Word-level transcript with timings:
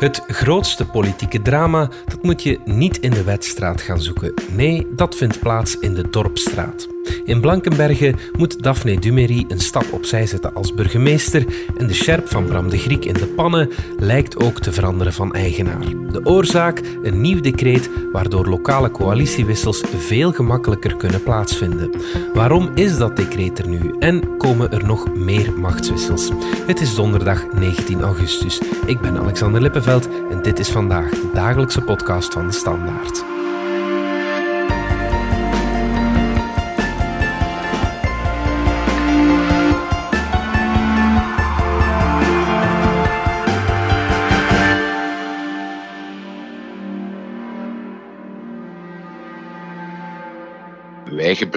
Het 0.00 0.22
grootste 0.26 0.86
politieke 0.86 1.42
drama, 1.42 1.88
dat 2.06 2.22
moet 2.22 2.42
je 2.42 2.58
niet 2.64 2.98
in 2.98 3.10
de 3.10 3.24
Wetstraat 3.24 3.80
gaan 3.80 4.00
zoeken. 4.00 4.34
Nee, 4.50 4.86
dat 4.94 5.16
vindt 5.16 5.40
plaats 5.40 5.78
in 5.78 5.94
de 5.94 6.10
Dorpstraat. 6.10 6.88
In 7.24 7.40
Blankenberge 7.40 8.14
moet 8.38 8.62
Daphne 8.62 8.98
Dumery 8.98 9.44
een 9.48 9.60
stap 9.60 9.92
opzij 9.92 10.26
zetten 10.26 10.54
als 10.54 10.74
burgemeester 10.74 11.44
en 11.76 11.86
de 11.86 11.94
sjerp 11.94 12.28
van 12.28 12.44
Bram 12.44 12.70
de 12.70 12.78
Griek 12.78 13.04
in 13.04 13.12
de 13.12 13.26
pannen 13.26 13.70
lijkt 13.98 14.42
ook 14.42 14.60
te 14.60 14.72
veranderen 14.72 15.12
van 15.12 15.32
eigenaar. 15.32 15.80
De 16.12 16.20
oorzaak? 16.24 16.80
Een 17.02 17.20
nieuw 17.20 17.40
decreet 17.40 17.90
waardoor 18.12 18.46
lokale 18.46 18.90
coalitiewissels 18.90 19.82
veel 19.96 20.32
gemakkelijker 20.32 20.96
kunnen 20.96 21.22
plaatsvinden. 21.22 21.90
Waarom 22.34 22.70
is 22.74 22.98
dat 22.98 23.16
decreet 23.16 23.58
er 23.58 23.68
nu 23.68 23.94
en 23.98 24.36
komen 24.36 24.72
er 24.72 24.84
nog 24.84 25.14
meer 25.14 25.52
machtswissels? 25.58 26.30
Het 26.66 26.80
is 26.80 26.94
donderdag 26.94 27.52
19 27.52 28.00
augustus. 28.00 28.60
Ik 28.86 29.00
ben 29.00 29.18
Alexander 29.18 29.60
Lippenveld 29.60 30.08
en 30.30 30.42
dit 30.42 30.58
is 30.58 30.68
vandaag 30.68 31.10
de 31.10 31.30
dagelijkse 31.34 31.80
podcast 31.80 32.32
van 32.32 32.46
de 32.46 32.52
Standaard. 32.52 33.24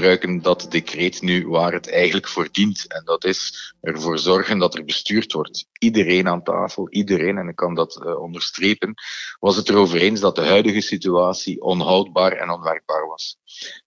Gebruiken 0.03 0.41
dat 0.41 0.65
decreet 0.69 1.21
nu 1.21 1.47
waar 1.47 1.73
het 1.73 1.89
eigenlijk 1.89 2.27
voor 2.27 2.47
dient. 2.51 2.85
En 2.87 3.01
dat 3.05 3.25
is 3.25 3.73
ervoor 3.81 4.19
zorgen 4.19 4.57
dat 4.57 4.75
er 4.75 4.85
bestuurd 4.85 5.33
wordt. 5.33 5.65
Iedereen 5.79 6.27
aan 6.27 6.43
tafel, 6.43 6.89
iedereen, 6.89 7.37
en 7.37 7.47
ik 7.47 7.55
kan 7.55 7.75
dat 7.75 8.01
uh, 8.05 8.21
onderstrepen, 8.21 8.93
was 9.39 9.55
het 9.55 9.69
erover 9.69 10.01
eens 10.01 10.19
dat 10.19 10.35
de 10.35 10.45
huidige 10.45 10.81
situatie 10.81 11.61
onhoudbaar 11.61 12.31
en 12.31 12.49
onwerkbaar 12.49 13.07
was. 13.07 13.37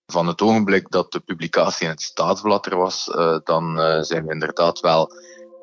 Van 0.05 0.27
het 0.27 0.41
ogenblik 0.41 0.89
dat 0.89 1.11
de 1.11 1.19
publicatie 1.19 1.85
in 1.85 1.91
het 1.91 2.01
staatsblad 2.01 2.65
er 2.65 2.77
was, 2.77 3.07
uh, 3.07 3.37
dan 3.43 3.79
uh, 3.79 4.01
zijn 4.01 4.25
we 4.25 4.33
inderdaad 4.33 4.79
wel 4.79 5.11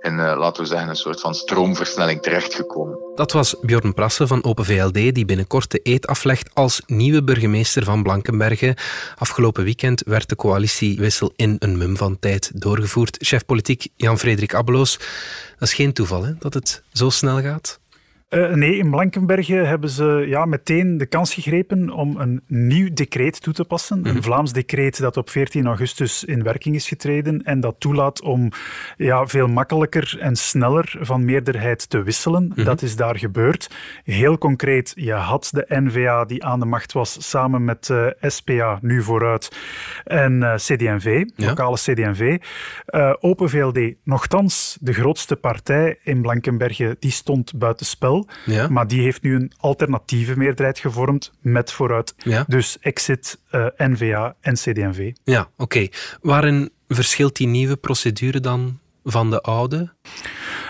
in, 0.04 0.18
uh, 0.18 0.34
laten 0.38 0.62
we 0.62 0.68
zeggen, 0.68 0.88
een 0.88 0.96
soort 0.96 1.20
van 1.20 1.34
stroomversnelling 1.34 2.22
terechtgekomen. 2.22 2.98
Dat 3.14 3.32
was 3.32 3.56
Bjorn 3.60 3.94
Prassen 3.94 4.28
van 4.28 4.44
Open 4.44 4.64
VLD, 4.64 4.92
die 4.92 5.24
binnenkort 5.24 5.70
de 5.70 5.80
eet 5.82 6.06
aflegt 6.06 6.54
als 6.54 6.82
nieuwe 6.86 7.24
burgemeester 7.24 7.84
van 7.84 8.02
Blankenberge. 8.02 8.76
Afgelopen 9.18 9.64
weekend 9.64 10.02
werd 10.06 10.28
de 10.28 10.36
coalitiewissel 10.36 11.32
in 11.36 11.56
een 11.58 11.78
mum 11.78 11.96
van 11.96 12.18
tijd 12.18 12.50
doorgevoerd. 12.54 13.16
Chef 13.20 13.44
politiek 13.44 13.86
Jan-Frederik 13.96 14.54
Abbeloos. 14.54 14.98
Dat 15.58 15.68
is 15.68 15.74
geen 15.74 15.92
toeval 15.92 16.24
hè, 16.24 16.32
dat 16.38 16.54
het 16.54 16.82
zo 16.92 17.10
snel 17.10 17.40
gaat? 17.40 17.80
Uh, 18.34 18.54
nee, 18.54 18.76
in 18.76 18.90
Blankenberge 18.90 19.54
hebben 19.54 19.90
ze 19.90 20.24
ja, 20.26 20.44
meteen 20.44 20.98
de 20.98 21.06
kans 21.06 21.34
gegrepen 21.34 21.90
om 21.90 22.16
een 22.16 22.42
nieuw 22.46 22.88
decreet 22.92 23.42
toe 23.42 23.52
te 23.52 23.64
passen. 23.64 23.98
Mm 23.98 24.04
-hmm. 24.04 24.16
Een 24.16 24.22
Vlaams 24.22 24.52
decreet 24.52 25.00
dat 25.00 25.16
op 25.16 25.30
14 25.30 25.66
augustus 25.66 26.24
in 26.24 26.42
werking 26.42 26.74
is 26.74 26.88
getreden 26.88 27.42
en 27.42 27.60
dat 27.60 27.74
toelaat 27.78 28.22
om 28.22 28.50
ja, 28.96 29.26
veel 29.26 29.48
makkelijker 29.48 30.16
en 30.20 30.36
sneller 30.36 30.96
van 31.00 31.24
meerderheid 31.24 31.90
te 31.90 32.02
wisselen. 32.02 32.42
Mm 32.42 32.52
-hmm. 32.54 32.64
Dat 32.64 32.82
is 32.82 32.96
daar 32.96 33.18
gebeurd. 33.18 33.70
Heel 34.04 34.38
concreet, 34.38 34.92
je 34.96 35.12
had 35.12 35.48
de 35.52 35.64
NVA 35.68 36.24
die 36.24 36.44
aan 36.44 36.60
de 36.60 36.66
macht 36.66 36.92
was 36.92 37.28
samen 37.30 37.64
met 37.64 37.88
uh, 37.88 38.06
SPA, 38.20 38.78
nu 38.80 39.02
vooruit, 39.02 39.56
en 40.04 40.32
uh, 40.32 40.54
CD&V, 40.54 41.24
ja. 41.36 41.48
lokale 41.48 41.76
CD&V. 41.76 42.38
Open 43.20 43.50
VLD, 43.50 43.94
nogthans 44.04 44.78
de 44.80 44.92
grootste 44.92 45.36
partij 45.36 45.98
in 46.02 46.22
Blankenberge, 46.22 46.96
die 46.98 47.10
stond 47.10 47.58
Ja. 48.44 48.68
Maar 48.68 48.86
die 48.86 49.02
heeft 49.02 49.22
nu 49.22 49.34
een 49.34 49.52
alternatieve 49.56 50.36
meerderheid 50.36 50.78
gevormd 50.78 51.32
met 51.40 51.72
vooruit. 51.72 52.14
Ja. 52.16 52.44
Dus 52.48 52.78
exit 52.80 53.38
uh, 53.52 53.66
NVA 53.76 54.36
en 54.40 54.54
CD&V. 54.54 55.12
Ja, 55.24 55.40
oké. 55.40 55.62
Okay. 55.62 55.90
Waarin 56.20 56.70
verschilt 56.88 57.36
die 57.36 57.46
nieuwe 57.46 57.76
procedure 57.76 58.40
dan 58.40 58.78
van 59.04 59.30
de 59.30 59.40
oude? 59.40 59.92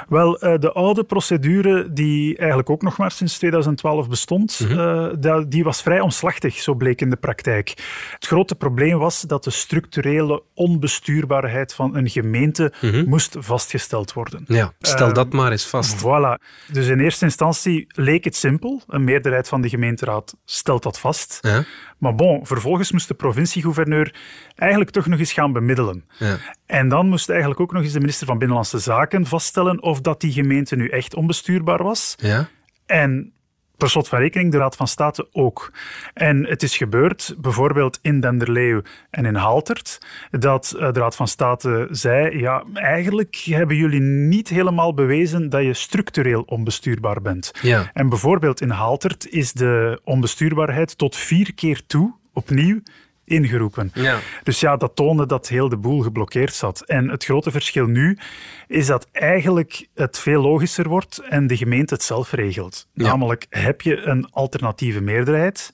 Wel, 0.09 0.45
uh, 0.45 0.59
de 0.59 0.73
oude 0.73 1.05
procedure, 1.05 1.93
die 1.93 2.37
eigenlijk 2.37 2.71
ook 2.71 2.83
nog 2.83 2.97
maar 2.97 3.11
sinds 3.11 3.39
2012 3.39 4.09
bestond, 4.09 4.61
mm 4.61 4.69
-hmm. 4.69 5.19
uh, 5.25 5.43
die 5.49 5.65
was 5.65 5.83
vrij 5.83 6.01
omslachtig, 6.01 6.59
zo 6.59 6.75
bleek 6.75 7.01
in 7.01 7.11
de 7.11 7.17
praktijk. 7.17 7.69
Het 8.15 8.27
grote 8.27 8.55
probleem 8.55 8.99
was 8.99 9.21
dat 9.21 9.45
de 9.45 9.51
structurele 9.51 10.43
onbestuurbaarheid 10.55 11.75
van 11.75 11.97
een 11.97 12.09
gemeente 12.09 12.73
mm 12.81 12.91
-hmm. 12.91 13.09
moest 13.09 13.37
vastgesteld 13.39 14.13
worden. 14.13 14.45
Ja, 14.47 14.73
stel 14.81 15.09
uh, 15.09 15.15
dat 15.15 15.33
maar 15.33 15.51
eens 15.51 15.67
vast. 15.67 15.99
Voilà. 15.99 16.43
Dus 16.73 16.89
in 16.89 17.01
eerste 17.01 17.25
instantie 17.25 17.87
leek 17.89 18.25
het 18.25 18.37
simpel. 18.37 18.83
Een 18.87 19.05
meerderheid 19.05 19.49
van 19.49 19.61
de 19.61 19.69
gemeenteraad 19.69 20.37
stelt 20.45 20.83
dat 20.83 21.01
vast. 21.01 21.39
Ja. 21.41 21.65
Maar 21.99 22.15
bon, 22.15 22.47
vervolgens 22.47 22.93
moest 22.93 23.09
de 23.09 23.15
provinciegouverneur 23.15 24.15
eigenlijk 24.55 24.91
toch 24.91 25.07
nog 25.07 25.19
eens 25.19 25.33
gaan 25.33 25.53
bemiddelen. 25.53 26.05
Ja. 26.19 26.37
En 26.67 26.89
dan 26.89 27.09
moest 27.09 27.29
eigenlijk 27.29 27.61
ook 27.61 27.73
nog 27.73 27.83
eens 27.83 27.93
de 27.93 28.01
minister 28.01 28.27
van 28.27 28.39
Binnenlandse 28.39 28.79
Zaken 28.79 29.27
vaststellen 29.27 29.83
of 29.83 29.94
dat 30.01 30.21
die 30.21 30.33
gemeente 30.33 30.77
nu 30.77 30.89
echt 30.89 31.15
onbestuurbaar 31.15 31.83
was. 31.83 32.15
Ja. 32.17 32.49
En 32.87 33.33
per 33.77 33.91
slot 33.91 34.09
van 34.09 34.19
rekening 34.19 34.53
de 34.53 34.59
Raad 34.59 34.77
van 34.77 34.89
State 34.89 35.29
ook. 35.33 35.73
En 36.15 36.47
het 36.47 36.63
is 36.63 36.77
gebeurd, 36.77 37.35
bijvoorbeeld 37.39 37.99
in 38.03 38.21
Denderleeuw 38.21 38.83
en 39.11 39.25
in 39.25 39.35
Haltert, 39.35 39.99
dat 40.31 40.75
de 40.79 40.93
Raad 40.93 41.17
van 41.17 41.29
State 41.29 41.89
zei, 41.91 42.39
ja, 42.39 42.65
eigenlijk 42.75 43.37
hebben 43.37 43.77
jullie 43.77 44.01
niet 44.01 44.49
helemaal 44.49 44.95
bewezen 44.95 45.49
dat 45.49 45.63
je 45.63 45.75
structureel 45.75 46.43
onbestuurbaar 46.43 47.21
bent. 47.23 47.51
Ja. 47.63 47.91
En 47.93 48.09
bijvoorbeeld 48.09 48.61
in 48.61 48.71
Haltert 48.71 49.29
is 49.29 49.53
de 49.53 50.01
onbestuurbaarheid 50.05 50.99
tot 50.99 51.17
vier 51.17 51.55
keer 51.55 51.87
toe 51.87 52.15
opnieuw 52.33 52.81
ingeroepen. 53.25 53.91
Ja. 53.95 54.19
Dus 54.43 54.61
ja, 54.61 54.77
dat 54.77 54.97
toonde 54.97 55.27
dat 55.27 55.49
heel 55.49 55.69
de 55.69 55.77
boel 55.77 56.01
geblokkeerd 56.01 56.55
zat. 56.55 56.81
En 56.81 57.09
het 57.09 57.25
grote 57.25 57.51
verschil 57.51 57.87
nu 57.87 58.19
is 58.67 58.87
dat 58.87 59.09
eigenlijk 59.13 59.89
het 59.95 60.19
veel 60.19 60.43
logischer 60.43 60.89
wordt 60.89 61.19
en 61.29 61.47
de 61.47 61.57
gemeente 61.57 61.95
het 61.95 62.03
zelf 62.03 62.33
regelt. 62.33 62.89
Ja. 62.93 63.07
Namelijk, 63.07 63.47
heb 63.51 63.81
je 63.81 63.97
een 63.97 64.31
alternatieve 64.31 65.01
meerderheid 65.01 65.73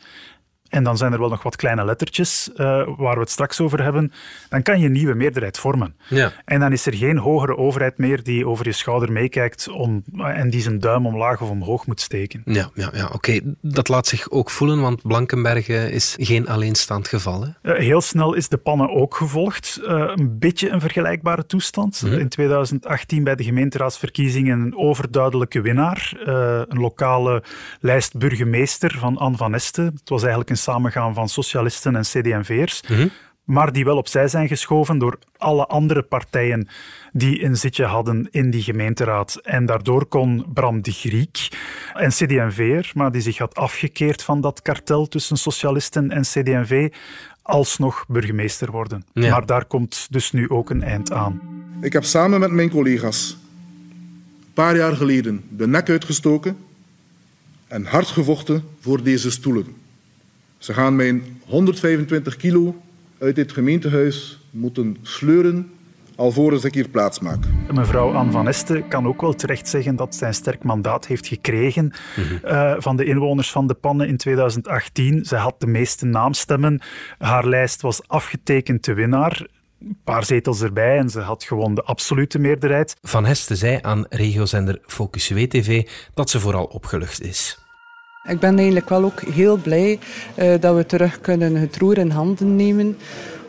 en 0.70 0.84
dan 0.84 0.96
zijn 0.96 1.12
er 1.12 1.18
wel 1.18 1.28
nog 1.28 1.42
wat 1.42 1.56
kleine 1.56 1.84
lettertjes 1.84 2.50
uh, 2.52 2.56
waar 2.96 3.14
we 3.14 3.20
het 3.20 3.30
straks 3.30 3.60
over 3.60 3.82
hebben, 3.82 4.12
dan 4.48 4.62
kan 4.62 4.80
je 4.80 4.86
een 4.86 4.92
nieuwe 4.92 5.14
meerderheid 5.14 5.58
vormen. 5.58 5.94
Ja. 6.08 6.32
En 6.44 6.60
dan 6.60 6.72
is 6.72 6.86
er 6.86 6.94
geen 6.94 7.18
hogere 7.18 7.56
overheid 7.56 7.98
meer 7.98 8.22
die 8.22 8.46
over 8.46 8.66
je 8.66 8.72
schouder 8.72 9.12
meekijkt 9.12 9.68
om, 9.68 10.02
en 10.16 10.50
die 10.50 10.60
zijn 10.60 10.78
duim 10.78 11.06
omlaag 11.06 11.40
of 11.40 11.50
omhoog 11.50 11.86
moet 11.86 12.00
steken. 12.00 12.42
Ja, 12.44 12.70
ja, 12.74 12.90
ja 12.92 13.04
oké. 13.04 13.14
Okay. 13.14 13.42
Dat 13.60 13.88
laat 13.88 14.06
zich 14.06 14.30
ook 14.30 14.50
voelen, 14.50 14.80
want 14.80 15.02
Blankenberge 15.02 15.92
is 15.92 16.16
geen 16.18 16.48
alleenstaand 16.48 17.08
geval. 17.08 17.42
Hè? 17.42 17.72
Uh, 17.72 17.78
heel 17.78 18.00
snel 18.00 18.34
is 18.34 18.48
de 18.48 18.56
pannen 18.56 18.90
ook 18.90 19.16
gevolgd. 19.16 19.80
Uh, 19.82 20.12
een 20.14 20.38
beetje 20.38 20.68
een 20.68 20.80
vergelijkbare 20.80 21.46
toestand. 21.46 22.02
Mm 22.02 22.10
-hmm. 22.10 22.18
In 22.18 22.28
2018 22.28 23.24
bij 23.24 23.34
de 23.34 23.44
gemeenteraadsverkiezingen 23.44 24.60
een 24.60 24.76
overduidelijke 24.76 25.60
winnaar. 25.60 26.12
een 26.68 26.80
lokale 26.80 27.42
lijst 27.80 28.18
burgemeester 28.18 28.96
van 28.98 29.16
Anne 29.16 29.36
van 29.36 29.54
Este. 29.54 29.82
Het 29.82 30.08
was 30.08 30.20
eigenlijk 30.20 30.50
een 30.50 30.56
samengaan 30.60 31.14
van 31.14 31.28
socialisten 31.28 31.96
en 31.96 32.02
CD&V'ers, 32.02 32.82
mm 32.88 32.96
-hmm. 32.96 33.10
maar 33.44 33.72
die 33.72 33.84
wel 33.84 33.96
opzij 33.96 34.28
zijn 34.28 34.48
geschoven 34.48 34.98
door 34.98 35.18
alle 35.36 35.66
andere 35.66 36.02
partijen 36.02 36.68
die 37.12 37.44
een 37.44 37.56
zitje 37.56 37.84
hadden 37.84 38.28
in 38.30 38.50
die 38.50 38.62
gemeenteraad. 38.62 39.40
En 39.42 39.66
daardoor 39.66 40.06
kon 40.06 40.44
Bram 40.54 40.82
de 40.82 40.92
Griek, 40.92 41.48
een 41.94 42.10
CD&V'er, 42.10 42.90
maar 42.94 43.12
die 43.12 43.20
zich 43.20 43.38
had 43.38 43.54
afgekeerd 43.54 44.22
van 44.22 44.40
dat 44.40 44.62
kartel 44.62 45.08
tussen 45.08 45.36
socialisten 45.36 46.10
en 46.10 46.22
CD&V, 46.22 46.88
alsnog 47.42 48.04
burgemeester 48.08 48.70
worden. 48.70 49.04
Ja. 49.12 49.30
Maar 49.30 49.46
daar 49.46 49.64
komt 49.64 50.06
dus 50.10 50.32
nu 50.32 50.48
ook 50.48 50.70
een 50.70 50.82
eind 50.82 51.12
aan. 51.12 51.40
Ik 51.80 51.92
heb 51.92 52.04
samen 52.04 52.40
met 52.40 52.50
mijn 52.50 52.70
collega's 52.70 53.36
een 54.40 54.52
paar 54.54 54.76
jaar 54.76 54.96
geleden 54.96 55.44
de 55.48 55.66
nek 55.66 55.88
uitgestoken 55.88 56.56
en 57.66 57.84
hard 57.84 58.06
gevochten 58.06 58.64
voor 58.80 59.02
deze 59.02 59.30
stoelen. 59.30 59.66
Ze 60.60 60.72
gaan 60.72 60.96
mijn 60.96 61.22
125 61.46 62.36
kilo 62.36 62.80
uit 63.18 63.34
dit 63.34 63.52
gemeentehuis 63.52 64.40
moeten 64.50 64.96
sleuren 65.02 65.70
alvorens 66.16 66.64
ik 66.64 66.74
hier 66.74 66.88
plaats 66.88 67.20
maak. 67.20 67.44
Mevrouw 67.72 68.12
Anne 68.12 68.32
van 68.32 68.48
Este 68.48 68.84
kan 68.88 69.06
ook 69.06 69.20
wel 69.20 69.34
terecht 69.34 69.68
zeggen 69.68 69.96
dat 69.96 70.14
zij 70.14 70.28
een 70.28 70.34
sterk 70.34 70.62
mandaat 70.62 71.06
heeft 71.06 71.26
gekregen 71.26 71.92
mm-hmm. 72.16 72.38
uh, 72.44 72.74
van 72.78 72.96
de 72.96 73.04
inwoners 73.04 73.50
van 73.50 73.66
de 73.66 73.74
Pannen 73.74 74.08
in 74.08 74.16
2018. 74.16 75.24
Zij 75.24 75.38
had 75.38 75.54
de 75.58 75.66
meeste 75.66 76.06
naamstemmen. 76.06 76.80
Haar 77.18 77.46
lijst 77.46 77.80
was 77.80 78.08
afgetekend 78.08 78.82
te 78.82 78.92
winnaar. 78.92 79.46
Een 79.80 79.98
paar 80.04 80.24
zetels 80.24 80.62
erbij 80.62 80.98
en 80.98 81.10
ze 81.10 81.20
had 81.20 81.44
gewoon 81.44 81.74
de 81.74 81.82
absolute 81.82 82.38
meerderheid. 82.38 82.96
Van 83.02 83.24
Heste 83.24 83.56
zei 83.56 83.78
aan 83.82 84.06
regiozender 84.08 84.78
Focus 84.82 85.30
WTV 85.30 85.86
dat 86.14 86.30
ze 86.30 86.40
vooral 86.40 86.64
opgelucht 86.64 87.22
is. 87.22 87.59
Ik 88.28 88.40
ben 88.40 88.56
eigenlijk 88.56 88.88
wel 88.88 89.04
ook 89.04 89.20
heel 89.20 89.56
blij 89.56 89.98
uh, 90.38 90.54
dat 90.60 90.76
we 90.76 90.86
terug 90.86 91.20
kunnen 91.20 91.56
het 91.56 91.76
roer 91.76 91.98
in 91.98 92.10
handen 92.10 92.56
nemen. 92.56 92.98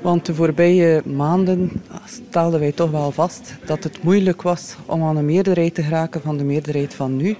Want 0.02 0.26
de 0.26 0.34
voorbije 0.34 1.02
maanden 1.06 1.72
stelden 2.06 2.60
wij 2.60 2.72
toch 2.72 2.92
wel 2.92 3.12
vast 3.12 3.56
dat 3.66 3.84
het 3.84 4.04
moeilijk 4.04 4.42
was 4.42 4.76
om 4.86 5.04
aan 5.04 5.18
een 5.18 5.26
meerderheid 5.26 5.76
te 5.76 5.84
geraken 5.84 6.22
van 6.22 6.38
de 6.38 6.44
meerderheid 6.44 6.94
van 6.94 7.16
nu. 7.16 7.36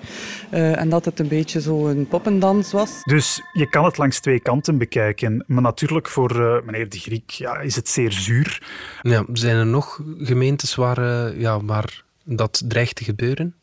Uh, 0.54 0.80
en 0.80 0.90
dat 0.90 1.06
het 1.06 1.20
een 1.20 1.28
beetje 1.28 1.62
zo 1.62 1.88
een 1.88 2.08
poppendans 2.08 2.72
was. 2.72 3.04
Dus 3.04 3.42
je 3.54 3.70
kan 3.70 3.86
het 3.86 3.98
langs 3.98 4.20
twee 4.20 4.40
kanten 4.40 4.78
bekijken. 4.78 5.44
Maar 5.48 5.62
natuurlijk 5.62 6.08
voor 6.08 6.36
uh, 6.36 6.56
meneer 6.66 6.90
de 6.90 7.00
Griek 7.00 7.30
ja, 7.30 7.60
is 7.60 7.76
het 7.76 7.90
zeer 7.90 8.12
zuur. 8.12 8.62
Ja, 9.02 9.26
zijn 9.34 9.56
er 9.56 9.66
nog 9.66 10.02
gemeentes 10.18 10.76
waar, 10.76 11.00
uh, 11.00 11.40
ja, 11.40 11.64
waar 11.64 12.04
dat 12.24 12.64
dreigt 12.68 12.96
te 12.96 13.04
gebeuren? 13.04 13.56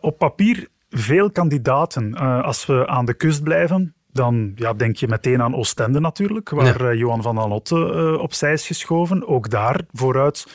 op 0.00 0.18
papier 0.18 0.68
veel 0.98 1.30
kandidaten. 1.30 2.14
als 2.42 2.66
we 2.66 2.86
aan 2.86 3.04
de 3.04 3.14
kust 3.14 3.42
blijven, 3.42 3.94
dan 4.16 4.52
ja, 4.54 4.72
denk 4.72 4.96
je 4.96 5.08
meteen 5.08 5.42
aan 5.42 5.54
Oostende 5.54 6.00
natuurlijk, 6.00 6.50
waar 6.50 6.82
ja. 6.82 6.90
Eh, 6.90 6.98
Johan 6.98 7.22
van 7.22 7.38
Anotte 7.38 7.76
uh, 7.76 8.20
opzij 8.20 8.52
is 8.52 8.66
geschoven. 8.66 9.26
Ook 9.26 9.50
daar 9.50 9.80
vooruit 9.92 10.46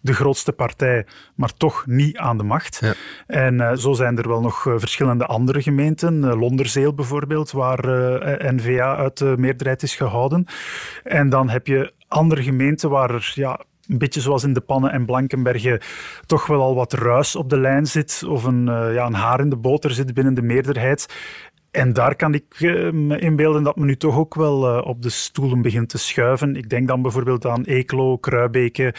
de 0.00 0.12
grootste 0.12 0.52
partij, 0.52 1.06
maar 1.34 1.52
toch 1.56 1.86
niet 1.86 2.16
aan 2.16 2.36
de 2.36 2.42
macht. 2.42 2.78
Ja. 2.80 2.92
En 3.26 3.54
uh, 3.54 3.72
zo 3.72 3.92
zijn 3.92 4.18
er 4.18 4.28
wel 4.28 4.40
nog 4.40 4.64
uh, 4.64 4.74
verschillende 4.76 5.26
andere 5.26 5.62
gemeenten. 5.62 6.24
Uh, 6.24 6.40
Londerzeel 6.40 6.94
bijvoorbeeld, 6.94 7.50
waar 7.50 7.80
N-VA 8.54 8.96
uit 8.96 9.18
de 9.18 9.34
meerderheid 9.38 9.82
is 9.82 9.96
gehouden. 9.96 10.46
En 11.04 11.28
dan 11.28 11.48
heb 11.48 11.66
je 11.66 11.92
andere 12.08 12.42
gemeenten 12.42 12.90
waar 12.90 13.10
er 13.10 13.32
ja, 13.34 13.60
een 13.88 13.98
beetje 13.98 14.20
zoals 14.20 14.44
in 14.44 14.52
de 14.52 14.60
Pannen 14.60 14.92
en 14.92 15.06
Blankenbergen 15.06 15.80
toch 16.26 16.46
wel 16.46 16.60
al 16.60 16.74
wat 16.74 16.92
ruis 16.92 17.36
op 17.36 17.50
de 17.50 17.58
lijn 17.58 17.86
zit 17.86 18.22
of 18.26 18.44
een, 18.44 18.64
ja, 18.64 19.06
een 19.06 19.14
haar 19.14 19.40
in 19.40 19.50
de 19.50 19.56
boter 19.56 19.90
zit 19.90 20.14
binnen 20.14 20.34
de 20.34 20.42
meerderheid. 20.42 21.06
En 21.70 21.92
daar 21.92 22.16
kan 22.16 22.34
ik 22.34 22.60
uh, 22.60 22.92
me 22.92 23.18
inbeelden 23.18 23.62
dat 23.62 23.76
men 23.76 23.86
nu 23.86 23.96
toch 23.96 24.16
ook 24.16 24.34
wel 24.34 24.78
uh, 24.78 24.86
op 24.86 25.02
de 25.02 25.10
stoelen 25.10 25.62
begint 25.62 25.88
te 25.88 25.98
schuiven. 25.98 26.56
Ik 26.56 26.70
denk 26.70 26.88
dan 26.88 27.02
bijvoorbeeld 27.02 27.46
aan 27.46 27.64
Eeklo, 27.64 28.16
Kruibeke. 28.16 28.94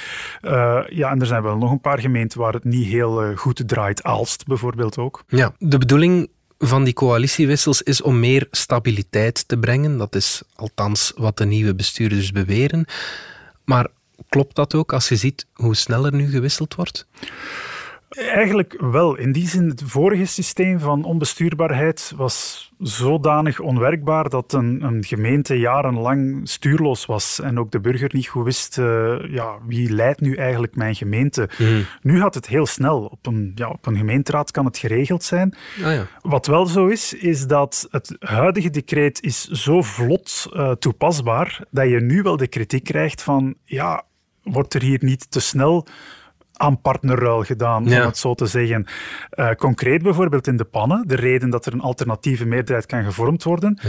Ja, 0.90 1.12
en 1.12 1.20
er 1.20 1.26
zijn 1.26 1.44
wel 1.44 1.58
nog 1.58 1.72
een 1.72 1.82
paar 1.82 2.00
gemeenten 2.00 2.40
waar 2.40 2.54
het 2.54 2.64
niet 2.64 2.88
heel 2.88 3.36
goed 3.36 3.68
draait. 3.68 4.04
Aalst 4.04 4.48
bijvoorbeeld 4.48 4.98
ook. 4.98 5.24
Ja, 5.28 5.54
de 5.58 5.78
bedoeling 5.78 6.30
van 6.58 6.84
die 6.84 6.94
coalitiewissels 6.94 7.82
is 7.82 8.02
om 8.02 8.20
meer 8.20 8.48
stabiliteit 8.52 9.48
te 9.48 9.58
brengen. 9.58 9.98
Dat 9.98 10.16
is 10.16 10.44
althans 10.56 11.14
wat 11.16 11.38
de 11.38 11.46
nieuwe 11.46 11.76
bestuurders 11.76 12.32
beweren. 12.32 12.86
Maar 13.66 13.88
klopt 14.30 14.56
dat 14.56 14.76
ook 14.76 14.94
als 14.94 15.10
je 15.10 15.16
ziet 15.16 15.48
hoe 15.54 15.76
sneller 15.76 16.14
nu 16.14 16.30
gewisseld 16.30 16.76
wordt? 16.76 17.08
Eigenlijk 18.10 18.78
wel. 18.80 19.16
In 19.16 19.32
die 19.32 19.48
zin, 19.48 19.70
het 19.70 19.84
vorige 19.86 20.26
systeem 20.26 20.80
van 20.80 21.04
onbestuurbaarheid 21.04 22.14
was 22.16 22.70
zodanig 22.80 23.60
onwerkbaar 23.60 24.30
dat 24.30 24.54
een, 24.54 24.84
een, 24.84 25.04
gemeente 25.04 25.60
jarenlang 25.60 26.50
stuurloos 26.50 27.06
was 27.06 27.40
en 27.42 27.60
ook 27.60 27.72
de 27.72 27.80
burger 27.80 28.10
niet 28.14 28.28
goed 28.28 28.44
wist 28.44 28.78
uh, 28.78 29.16
ja, 29.28 29.58
wie 29.68 29.92
leidt 29.92 30.22
nu 30.22 30.36
eigenlijk 30.36 30.76
mijn 30.76 30.96
gemeente. 30.96 31.50
Mm. 31.58 31.86
Nu 32.02 32.20
gaat 32.20 32.36
het 32.36 32.48
heel 32.48 32.66
snel. 32.66 33.06
Op 33.06 33.26
een, 33.26 33.52
ja, 33.56 33.70
op 33.70 33.86
een 33.86 33.98
gemeenteraad 33.98 34.52
kan 34.52 34.66
het 34.66 34.78
geregeld 34.78 35.24
zijn. 35.24 35.56
Ah, 35.84 35.94
ja. 35.94 36.08
Wat 36.22 36.48
wel 36.48 36.66
zo 36.66 36.88
is, 36.88 37.14
is 37.14 37.48
dat 37.48 37.88
het 37.92 38.16
huidige 38.20 38.70
decreet 38.70 39.24
is 39.24 39.48
zo 39.48 39.82
vlot 39.82 40.48
uh, 40.54 40.72
toepasbaar 40.72 41.64
dat 41.72 41.90
je 41.90 42.00
nu 42.00 42.22
wel 42.22 42.38
de 42.38 42.48
kritiek 42.48 42.84
krijgt 42.84 43.22
van 43.22 43.56
ja, 43.66 44.04
wordt 44.44 44.74
er 44.74 44.82
hier 44.82 45.00
niet 45.02 45.32
te 45.32 45.40
snel 45.40 45.88
aan 46.54 46.82
partnerruil 46.82 47.44
gedaan, 47.44 47.84
om 47.84 47.92
het 47.92 48.18
zo 48.18 48.34
te 48.34 48.46
zeggen. 48.46 48.86
Uh, 49.36 49.52
concreet 49.52 50.04
bijvoorbeeld 50.04 50.48
in 50.48 50.58
de 50.58 50.66
pannen, 50.66 51.08
de 51.08 51.16
reden 51.16 51.50
dat 51.50 51.66
er 51.66 51.74
een 51.74 51.82
alternatieve 51.82 52.46
meerderheid 52.46 52.86
kan 52.86 53.04
gevormd 53.04 53.44
worden, 53.44 53.80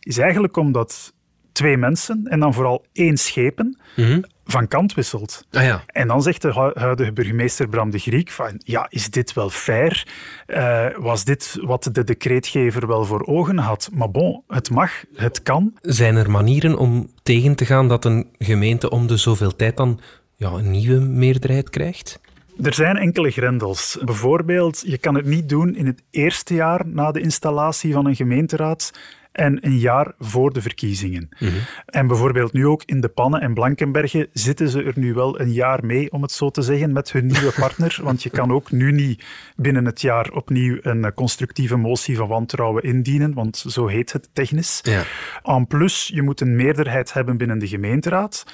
is 0.00 0.18
eigenlijk 0.18 0.56
omdat 0.56 1.12
twee 1.58 1.76
mensen 1.76 2.24
en 2.24 2.40
dan 2.40 2.54
vooral 2.54 2.84
één 2.92 3.16
schepen 3.16 3.78
mhm. 3.96 4.20
van 4.44 4.68
kant 4.68 4.94
wisselt. 4.94 5.46
Ah, 5.50 5.62
ja. 5.62 5.82
En 5.86 6.08
dan 6.08 6.22
zegt 6.22 6.42
de 6.42 6.72
huidige 6.74 7.12
burgemeester 7.12 7.68
Bram 7.68 7.90
de 7.90 7.98
Griek 7.98 8.30
van 8.30 8.60
ja, 8.64 8.86
is 8.90 9.10
dit 9.10 9.32
wel 9.32 9.50
fair? 9.50 10.06
Uh, 10.46 10.86
was 10.96 11.24
dit 11.24 11.58
wat 11.60 11.90
de 11.92 12.04
decreetgever 12.04 12.86
wel 12.86 13.04
voor 13.04 13.26
ogen 13.26 13.58
had? 13.58 13.90
Maar 13.92 14.10
bon, 14.10 14.42
het 14.48 14.70
mag, 14.70 15.04
het 15.14 15.42
kan. 15.42 15.74
Zijn 15.82 16.16
er 16.16 16.30
manieren 16.30 16.76
om 16.76 17.10
tegen 17.22 17.54
te 17.54 17.64
gaan 17.64 17.88
dat 17.88 18.04
een 18.04 18.26
gemeente 18.38 18.90
om 18.90 19.06
de 19.06 19.16
zoveel 19.16 19.56
tijd 19.56 19.76
dan 19.76 20.00
ja, 20.36 20.50
een 20.50 20.70
nieuwe 20.70 21.00
meerderheid 21.00 21.70
krijgt? 21.70 22.20
Er 22.62 22.74
zijn 22.74 22.96
enkele 22.96 23.30
grendels. 23.30 23.98
Bijvoorbeeld, 24.04 24.82
je 24.86 24.98
kan 24.98 25.14
het 25.14 25.26
niet 25.26 25.48
doen 25.48 25.76
in 25.76 25.86
het 25.86 26.02
eerste 26.10 26.54
jaar 26.54 26.86
na 26.86 27.12
de 27.12 27.20
installatie 27.20 27.92
van 27.92 28.06
een 28.06 28.16
gemeenteraad 28.16 28.92
en 29.38 29.66
een 29.66 29.78
jaar 29.78 30.12
voor 30.18 30.52
de 30.52 30.62
verkiezingen. 30.62 31.28
Mhm. 31.38 31.50
En 31.86 32.06
bijvoorbeeld 32.06 32.52
nu 32.52 32.66
ook 32.66 32.82
in 32.84 33.00
de 33.00 33.08
Pannen 33.08 33.40
en 33.40 33.54
Blankenbergen 33.54 34.26
zitten 34.32 34.68
ze 34.68 34.82
er 34.82 34.92
nu 34.96 35.14
wel 35.14 35.40
een 35.40 35.52
jaar 35.52 35.84
mee, 35.84 36.12
om 36.12 36.22
het 36.22 36.32
zo 36.32 36.50
te 36.50 36.62
zeggen, 36.62 36.92
met 36.92 37.12
hun 37.12 37.26
nieuwe 37.26 37.52
partner. 37.60 37.98
want 38.02 38.22
je 38.22 38.30
kan 38.30 38.52
ook 38.52 38.70
nu 38.70 38.92
niet 38.92 39.24
binnen 39.56 39.84
het 39.84 40.00
jaar 40.00 40.30
opnieuw 40.30 40.78
een 40.80 41.14
constructieve 41.14 41.76
motie 41.76 42.16
van 42.16 42.28
wantrouwen 42.28 42.82
indienen, 42.82 43.34
want 43.34 43.64
zo 43.68 43.86
heet 43.86 44.12
het 44.12 44.28
technisch. 44.32 44.80
Ja. 44.82 45.02
En 45.42 45.66
plus, 45.66 46.10
je 46.14 46.22
moet 46.22 46.40
een 46.40 46.56
meerderheid 46.56 47.12
hebben 47.12 47.36
binnen 47.36 47.58
de 47.58 47.68
gemeenteraad. 47.68 48.44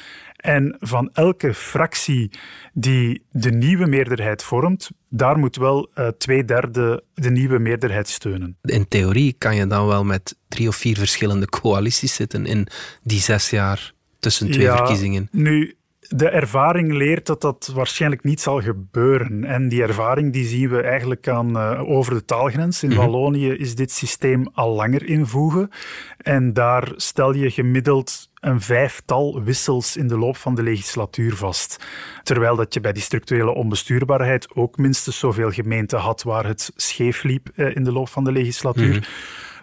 En 0.44 0.76
van 0.80 1.10
elke 1.12 1.54
fractie 1.54 2.30
die 2.72 3.22
de 3.30 3.50
nieuwe 3.50 3.86
meerderheid 3.86 4.42
vormt, 4.42 4.90
daar 5.08 5.38
moet 5.38 5.56
wel 5.56 5.90
uh, 5.94 6.08
twee 6.08 6.44
derde 6.44 7.04
de 7.14 7.30
nieuwe 7.30 7.58
meerderheid 7.58 8.08
steunen. 8.08 8.56
In 8.62 8.88
theorie 8.88 9.34
kan 9.38 9.56
je 9.56 9.66
dan 9.66 9.86
wel 9.86 10.04
met 10.04 10.36
drie 10.48 10.68
of 10.68 10.76
vier 10.76 10.96
verschillende 10.96 11.46
coalities 11.46 12.14
zitten 12.14 12.46
in 12.46 12.66
die 13.02 13.20
zes 13.20 13.50
jaar 13.50 13.92
tussen 14.18 14.50
twee 14.50 14.64
ja, 14.64 14.76
verkiezingen. 14.76 15.28
Nu, 15.30 15.76
de 16.08 16.28
ervaring 16.28 16.92
leert 16.92 17.26
dat 17.26 17.40
dat 17.40 17.72
waarschijnlijk 17.74 18.24
niet 18.24 18.40
zal 18.40 18.60
gebeuren. 18.60 19.44
En 19.44 19.68
die 19.68 19.82
ervaring 19.82 20.32
die 20.32 20.46
zien 20.46 20.68
we 20.68 20.82
eigenlijk 20.82 21.28
aan 21.28 21.56
uh, 21.56 21.90
over 21.90 22.14
de 22.14 22.24
taalgrens. 22.24 22.82
In 22.82 22.90
mm 22.90 22.96
Wallonië 22.96 23.50
is 23.50 23.74
dit 23.74 23.90
systeem 23.90 24.48
al 24.52 24.74
langer 24.74 25.06
invoegen. 25.06 25.70
En 26.16 26.52
daar 26.52 26.92
stel 26.96 27.34
je 27.34 27.50
gemiddeld 27.50 28.30
een 28.40 28.60
vijftal 28.60 29.42
wissels 29.42 29.96
in 29.96 30.08
de 30.08 30.18
loop 30.18 30.36
van 30.36 30.54
de 30.54 30.62
legislatuur 30.62 31.36
vast. 31.36 31.84
Terwijl 32.22 32.56
dat 32.56 32.74
je 32.74 32.80
bij 32.80 32.92
die 32.92 33.02
structurele 33.02 33.54
onbestuurbaarheid 33.54 34.48
ook 34.54 34.76
minstens 34.76 35.18
zoveel 35.18 35.50
gemeenten 35.50 35.98
had 35.98 36.22
waar 36.22 36.46
het 36.46 36.72
scheef 36.76 37.22
liep 37.22 37.48
eh, 37.54 37.76
in 37.76 37.84
de 37.84 37.92
loop 37.92 38.08
van 38.08 38.24
de 38.24 38.32
legislatuur. 38.32 38.94
Mhm. 38.94 39.04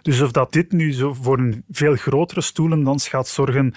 Dus 0.02 0.20
of 0.20 0.30
dat 0.30 0.52
dit 0.52 0.72
nu 0.72 0.92
zo 0.92 1.14
voor 1.14 1.38
een 1.38 1.64
veel 1.70 1.94
grotere 1.94 2.40
stoelendans 2.40 3.08
gaat 3.08 3.28
zorgen, 3.28 3.74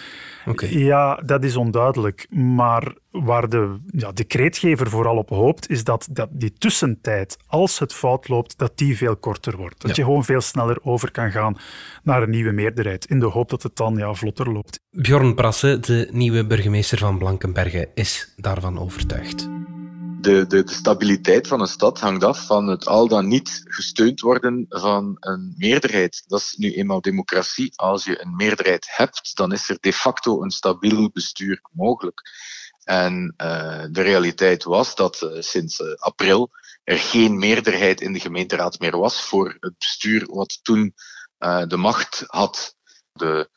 ja, 0.69 1.15
dat 1.15 1.43
is 1.43 1.55
onduidelijk. 1.55 2.27
Maar 2.29 2.93
waar 3.09 3.49
de 3.49 3.79
ja, 3.87 4.11
decreetgever 4.11 4.89
vooral 4.89 5.17
op 5.17 5.29
hoopt, 5.29 5.69
is 5.69 5.83
dat, 5.83 6.07
dat 6.11 6.29
die 6.31 6.53
tussentijd, 6.53 7.37
als 7.47 7.79
het 7.79 7.93
fout 7.93 8.27
loopt, 8.27 8.57
dat 8.57 8.77
die 8.77 8.97
veel 8.97 9.15
korter 9.15 9.57
wordt. 9.57 9.81
Dat 9.81 9.95
je 9.95 10.03
gewoon 10.03 10.25
veel 10.25 10.41
sneller 10.41 10.77
over 10.81 11.11
kan 11.11 11.31
gaan 11.31 11.57
naar 12.03 12.23
een 12.23 12.29
nieuwe 12.29 12.51
meerderheid, 12.51 13.05
in 13.05 13.19
de 13.19 13.25
hoop 13.25 13.49
dat 13.49 13.63
het 13.63 13.75
dan 13.75 13.95
ja, 13.95 14.13
vlotter 14.13 14.51
loopt. 14.51 14.79
Bjorn 14.89 15.35
Prasse, 15.35 15.79
de 15.79 16.07
nieuwe 16.11 16.45
burgemeester 16.45 16.97
van 16.97 17.17
Blankenberge, 17.17 17.89
is 17.93 18.33
daarvan 18.37 18.79
overtuigd 18.79 19.54
de, 20.25 20.47
de, 20.47 20.63
stabiliteit 20.65 21.47
van 21.47 21.61
een 21.61 21.67
stad 21.67 21.99
hangt 21.99 22.23
af 22.23 22.45
van 22.45 22.67
het 22.67 22.87
al 22.87 23.07
dan 23.07 23.27
niet 23.27 23.61
gesteund 23.63 24.19
worden 24.19 24.65
van 24.69 25.17
een 25.19 25.53
meerderheid. 25.57 26.23
Dat 26.27 26.39
is 26.39 26.55
nu 26.57 26.73
eenmaal 26.73 27.01
democratie. 27.01 27.71
Als 27.75 28.05
je 28.05 28.21
een 28.21 28.35
meerderheid 28.35 28.87
hebt, 28.89 29.35
dan 29.35 29.51
is 29.51 29.69
er 29.69 29.77
de 29.79 29.93
facto 29.93 30.43
een 30.43 30.51
stabiel 30.51 31.09
bestuur 31.13 31.61
mogelijk. 31.71 32.21
En 32.83 33.33
uh, 33.37 33.83
de 33.91 34.01
realiteit 34.01 34.63
was 34.63 34.95
dat 34.95 35.21
uh, 35.21 35.41
sinds 35.41 35.79
uh, 35.79 35.93
april 35.93 36.51
er 36.83 36.97
geen 36.97 37.37
meerderheid 37.37 38.01
in 38.01 38.13
de 38.13 38.19
gemeenteraad 38.19 38.79
meer 38.79 38.97
was 38.97 39.21
voor 39.21 39.57
het 39.59 39.77
bestuur 39.77 40.25
wat 40.25 40.59
toen 40.63 40.93
de 41.67 41.77
macht 41.77 42.23
had. 42.27 42.75
De 43.13 43.49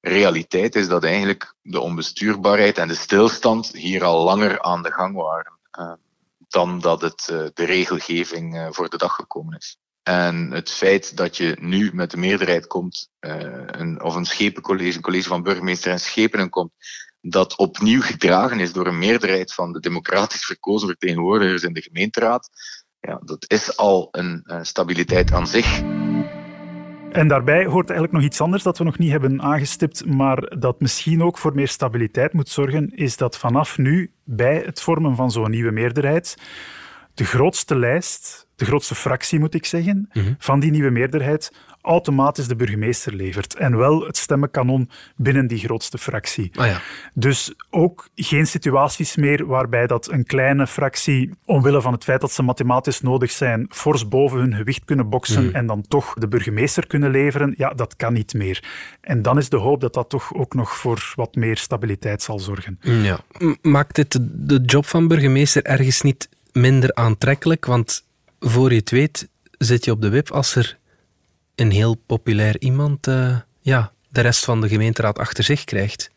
realiteit 0.00 0.74
is 0.74 0.88
dat 0.88 1.04
eigenlijk 1.04 1.54
de 1.62 1.80
onbestuurbaarheid 1.80 2.78
en 2.78 2.88
de 2.88 2.94
stilstand 2.94 3.72
hier 3.72 4.04
al 4.04 4.24
langer 4.24 4.62
aan 4.62 4.82
de 4.82 4.92
gang 4.92 5.14
waren. 5.16 5.54
Eh, 5.74 5.92
dan 6.48 6.80
dat 6.80 7.00
het 7.00 7.28
eh, 7.28 7.44
de 7.54 7.64
regelgeving 7.64 8.56
eh, 8.56 8.66
voor 8.70 8.88
de 8.88 8.96
dag 8.96 9.14
gekomen 9.14 9.56
is. 9.56 9.76
En 10.02 10.50
het 10.50 10.70
feit 10.70 11.16
dat 11.16 11.36
je 11.36 11.56
nu 11.60 11.90
met 11.94 12.10
de 12.10 12.16
meerderheid 12.16 12.66
komt, 12.66 13.08
een, 13.20 14.02
of 14.02 14.14
een 14.14 14.24
schepencollege, 14.24 14.96
een 14.96 15.02
college 15.02 15.28
van 15.28 15.42
burgemeester 15.42 15.92
en 15.92 16.00
schepenen 16.00 16.50
komt, 16.50 16.72
dat 17.20 17.56
opnieuw 17.56 18.02
gedragen 18.02 18.60
is 18.60 18.72
door 18.72 18.86
een 18.86 18.98
meerderheid 18.98 19.54
van 19.54 19.72
de 19.72 19.80
democratisch 19.80 20.44
verkozen 20.44 20.88
vertegenwoordigers 20.88 21.62
in 21.62 21.72
de 21.72 21.82
gemeenteraad, 21.82 22.50
ja, 23.00 23.20
dat 23.24 23.44
is 23.50 23.76
al 23.76 24.08
een, 24.10 24.40
een 24.44 24.66
stabiliteit 24.66 25.32
aan 25.32 25.46
zich. 25.46 25.82
En 27.14 27.28
daarbij 27.28 27.64
hoort 27.64 27.90
eigenlijk 27.90 28.12
nog 28.12 28.22
iets 28.22 28.40
anders 28.40 28.62
dat 28.62 28.78
we 28.78 28.84
nog 28.84 28.98
niet 28.98 29.10
hebben 29.10 29.42
aangestipt, 29.42 30.06
maar 30.06 30.58
dat 30.58 30.80
misschien 30.80 31.22
ook 31.22 31.38
voor 31.38 31.54
meer 31.54 31.68
stabiliteit 31.68 32.32
moet 32.32 32.48
zorgen, 32.48 32.90
is 32.96 33.16
dat 33.16 33.38
vanaf 33.38 33.78
nu 33.78 34.12
bij 34.24 34.62
het 34.66 34.80
vormen 34.80 35.16
van 35.16 35.30
zo'n 35.30 35.50
nieuwe 35.50 35.70
meerderheid 35.70 36.36
de 37.14 37.24
grootste 37.24 37.76
lijst 37.76 38.44
de 38.56 38.64
grootste 38.64 38.94
fractie 38.94 39.38
moet 39.38 39.54
ik 39.54 39.66
zeggen, 39.66 40.08
mhm. 40.12 40.32
van 40.38 40.60
die 40.60 40.70
nieuwe 40.70 40.90
meerderheid 40.90 41.52
automatisch 41.84 42.48
de 42.48 42.56
burgemeester 42.56 43.14
levert. 43.14 43.54
En 43.54 43.76
wel 43.76 44.06
het 44.06 44.16
stemmenkanon 44.16 44.90
binnen 45.16 45.46
die 45.46 45.58
grootste 45.58 45.98
fractie. 45.98 46.50
Ah 46.54 46.66
ja. 46.66 46.80
Dus 47.14 47.54
ook 47.70 48.08
geen 48.14 48.46
situaties 48.46 49.16
meer 49.16 49.46
waarbij 49.46 49.86
dat 49.86 50.10
een 50.10 50.24
kleine 50.24 50.66
fractie, 50.66 51.30
omwille 51.44 51.80
van 51.80 51.92
het 51.92 52.04
feit 52.04 52.20
dat 52.20 52.32
ze 52.32 52.42
mathematisch 52.42 53.00
nodig 53.00 53.30
zijn, 53.30 53.66
fors 53.70 54.08
boven 54.08 54.38
hun 54.38 54.54
gewicht 54.54 54.84
kunnen 54.84 55.08
boksen 55.08 55.44
mhm. 55.44 55.54
en 55.54 55.66
dan 55.66 55.82
toch 55.88 56.14
de 56.14 56.28
burgemeester 56.28 56.86
kunnen 56.86 57.10
leveren. 57.10 57.54
Ja, 57.56 57.70
dat 57.70 57.96
kan 57.96 58.12
niet 58.12 58.34
meer. 58.34 58.64
En 59.00 59.22
dan 59.22 59.38
is 59.38 59.48
de 59.48 59.56
hoop 59.56 59.80
dat 59.80 59.94
dat 59.94 60.08
toch 60.08 60.34
ook 60.34 60.54
nog 60.54 60.76
voor 60.76 61.12
wat 61.14 61.34
meer 61.34 61.56
stabiliteit 61.56 62.22
zal 62.22 62.38
zorgen. 62.38 62.78
Ja. 62.80 63.18
Maakt 63.62 63.94
dit 63.94 64.18
de 64.32 64.62
job 64.66 64.86
van 64.86 65.08
burgemeester 65.08 65.62
ergens 65.64 66.02
niet 66.02 66.28
minder 66.52 66.94
aantrekkelijk? 66.94 67.66
Want 67.66 68.04
voor 68.40 68.70
je 68.70 68.78
het 68.78 68.90
weet 68.90 69.28
zit 69.58 69.84
je 69.84 69.90
op 69.90 70.02
de 70.02 70.08
wip 70.08 70.30
als 70.30 70.54
er 70.54 70.78
een 71.54 71.70
heel 71.70 71.94
populair 72.06 72.60
iemand 72.60 73.06
uh, 73.06 73.36
ja, 73.60 73.92
de 74.08 74.20
rest 74.20 74.44
van 74.44 74.60
de 74.60 74.68
gemeenteraad 74.68 75.18
achter 75.18 75.44
zich 75.44 75.64
krijgt. 75.64 76.12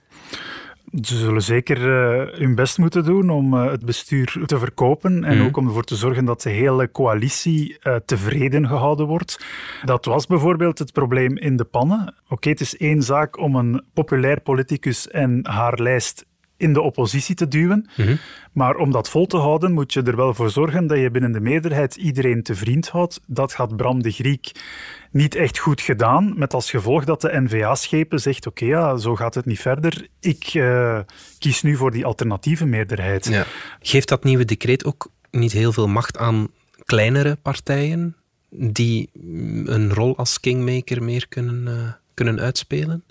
Ze 1.01 1.17
zullen 1.17 1.41
zeker 1.41 1.77
uh, 1.77 2.39
hun 2.39 2.55
best 2.55 2.77
moeten 2.77 3.03
doen 3.03 3.29
om 3.29 3.53
uh, 3.53 3.71
het 3.71 3.85
bestuur 3.85 4.39
te 4.45 4.59
verkopen 4.59 5.23
en 5.23 5.37
mhm. 5.37 5.47
ook 5.47 5.57
om 5.57 5.67
ervoor 5.67 5.83
te 5.83 5.95
zorgen 5.95 6.25
dat 6.25 6.41
de 6.41 6.49
hele 6.49 6.91
coalitie 6.91 7.77
uh, 7.83 7.95
tevreden 8.05 8.67
gehouden 8.67 9.07
wordt. 9.07 9.45
Dat 9.83 10.05
was 10.05 10.25
bijvoorbeeld 10.25 10.79
het 10.79 10.91
probleem 10.91 11.37
in 11.37 11.57
de 11.57 11.63
pannen. 11.63 12.15
Oké, 12.27 12.49
het 12.49 12.61
is 12.61 12.77
één 12.77 13.01
zaak 13.03 13.39
om 13.39 13.55
een 13.55 13.83
populair 13.93 14.41
politicus 14.41 15.07
en 15.07 15.47
haar 15.47 15.81
lijst 15.81 16.25
in 16.57 16.73
de 16.73 16.81
oppositie 16.81 17.35
te 17.35 17.47
duwen. 17.47 17.89
Mhm. 17.95 18.15
Maar 18.51 18.75
om 18.75 18.91
dat 18.91 19.09
vol 19.09 19.25
te 19.25 19.37
houden, 19.37 19.71
moet 19.71 19.93
je 19.93 20.01
er 20.01 20.15
wel 20.15 20.33
voor 20.33 20.49
zorgen 20.49 20.87
dat 20.87 20.97
je 20.97 21.11
binnen 21.11 21.31
de 21.31 21.39
meerderheid 21.39 21.95
iedereen 21.95 22.43
te 22.43 22.55
vriend 22.55 22.89
houdt. 22.89 23.21
Dat 23.25 23.53
gaat 23.53 23.75
Bram 23.75 24.01
de 24.01 24.11
Griek 24.11 24.51
niet 25.11 25.35
echt 25.35 25.57
goed 25.57 25.81
gedaan, 25.81 26.33
met 26.37 26.53
als 26.53 26.69
gevolg 26.69 27.05
dat 27.05 27.21
de 27.21 27.41
NVA-schepen 27.41 28.19
zegt, 28.19 28.47
oké, 28.47 28.65
ja, 28.65 28.97
zo 28.97 29.15
gaat 29.15 29.35
het 29.35 29.45
niet 29.45 29.59
verder. 29.59 30.07
Ik 30.19 30.53
uh, 30.53 30.99
kies 31.39 31.61
nu 31.61 31.75
voor 31.75 31.91
die 31.91 32.05
alternatieve 32.05 32.65
meerderheid. 32.65 33.25
Ja. 33.25 33.45
Geeft 33.81 34.07
dat 34.07 34.23
nieuwe 34.23 34.45
decreet 34.45 34.85
ook 34.85 35.11
niet 35.31 35.51
heel 35.51 35.71
veel 35.71 35.87
macht 35.87 36.17
aan 36.17 36.47
kleinere 36.85 37.35
partijen 37.41 38.15
die 38.49 39.09
een 39.65 39.93
rol 39.93 40.17
als 40.17 40.39
kingmaker 40.39 41.03
meer 41.03 41.27
kunnen, 41.27 41.63
uh, 41.67 41.91
kunnen 42.13 42.39
uitspelen? 42.39 43.03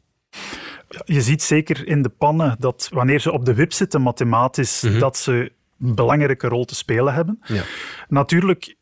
Je 1.05 1.23
ziet 1.23 1.43
zeker 1.43 1.87
in 1.87 2.03
de 2.03 2.09
pannen 2.09 2.57
dat 2.59 2.89
wanneer 2.93 3.21
ze 3.21 3.33
op 3.33 3.45
de 3.45 3.55
wip 3.55 3.73
zitten 3.73 4.03
mathematisch, 4.03 4.83
mhm. 4.83 4.99
dat 4.99 5.17
ze 5.17 5.53
een 5.81 5.95
belangrijke 5.95 6.49
rol 6.49 6.65
te 6.65 6.75
spelen 6.75 7.15
hebben. 7.15 7.39
Ja. 7.47 7.63
Natuurlijk 8.09 8.77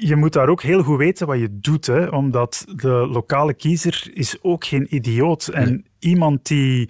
je 0.00 0.16
moet 0.16 0.32
daar 0.32 0.48
ook 0.48 0.62
heel 0.62 0.82
goed 0.82 0.98
weten 0.98 1.26
wat 1.26 1.38
je 1.38 1.58
doet, 1.58 1.86
hè, 1.86 2.06
omdat 2.06 2.64
de 2.76 2.88
lokale 2.88 3.54
kiezer 3.54 4.10
is 4.14 4.36
ook 4.42 4.64
geen 4.64 4.94
idioot. 4.94 5.48
En 5.48 5.86
iemand 6.02 6.46
die 6.46 6.88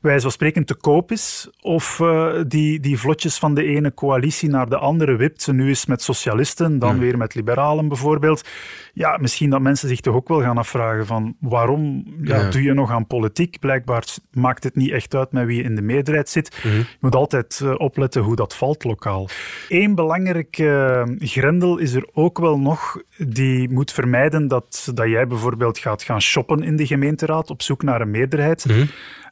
wij 0.00 0.18
zo 0.18 0.28
spreken 0.28 0.64
te 0.64 0.74
koop 0.74 1.12
is, 1.12 1.50
of 1.60 1.98
uh, 1.98 2.34
die, 2.46 2.80
die 2.80 2.98
vlotjes 2.98 3.38
van 3.38 3.54
de 3.54 3.64
ene 3.64 3.94
coalitie 3.94 4.48
naar 4.48 4.68
de 4.68 4.76
andere 4.76 5.16
wipt. 5.16 5.52
Nu 5.52 5.70
is 5.70 5.86
met 5.86 6.02
socialisten, 6.02 6.78
dan 6.78 6.98
weer 6.98 7.16
met 7.18 7.34
liberalen 7.34 7.88
bijvoorbeeld. 7.88 8.48
Ja, 8.94 9.18
misschien 9.20 9.50
dat 9.50 9.60
mensen 9.60 9.88
zich 9.88 10.00
toch 10.00 10.14
ook 10.14 10.28
wel 10.28 10.40
gaan 10.40 10.58
afvragen 10.58 11.06
van 11.06 11.36
waarom 11.40 12.04
ja, 12.22 12.50
doe 12.50 12.62
je 12.62 12.72
nog 12.72 12.90
aan 12.90 13.06
politiek? 13.06 13.58
Blijkbaar 13.60 14.04
maakt 14.32 14.64
het 14.64 14.76
niet 14.76 14.90
echt 14.90 15.14
uit 15.14 15.32
met 15.32 15.46
wie 15.46 15.56
je 15.56 15.62
in 15.62 15.74
de 15.74 15.82
meerderheid 15.82 16.28
zit. 16.28 16.56
Mhm. 16.64 16.76
Je 16.76 16.96
moet 17.00 17.14
altijd 17.14 17.60
uh, 17.62 17.74
opletten 17.76 18.22
hoe 18.22 18.36
dat 18.36 18.56
valt 18.56 18.84
lokaal. 18.84 19.28
Eén 19.68 19.94
belangrijke 19.94 21.04
uh, 21.08 21.28
grendel 21.28 21.78
is 21.78 21.94
er 21.94 22.08
ook 22.12 22.38
wel 22.38 22.58
nog, 22.58 23.02
die 23.16 23.70
moet 23.70 23.92
vermijden 23.92 24.48
dat, 24.48 24.90
dat 24.94 25.08
jij 25.08 25.26
bijvoorbeeld 25.26 25.78
gaat 25.78 26.02
gaan 26.02 26.22
shoppen 26.22 26.62
in 26.62 26.76
de 26.76 26.86
gemeenteraad 26.86 27.50
op 27.50 27.62
zoek 27.62 27.82
naar 27.82 28.00
een 28.00 28.10
meerderheid. 28.10 28.51
Mhm. 28.54 28.86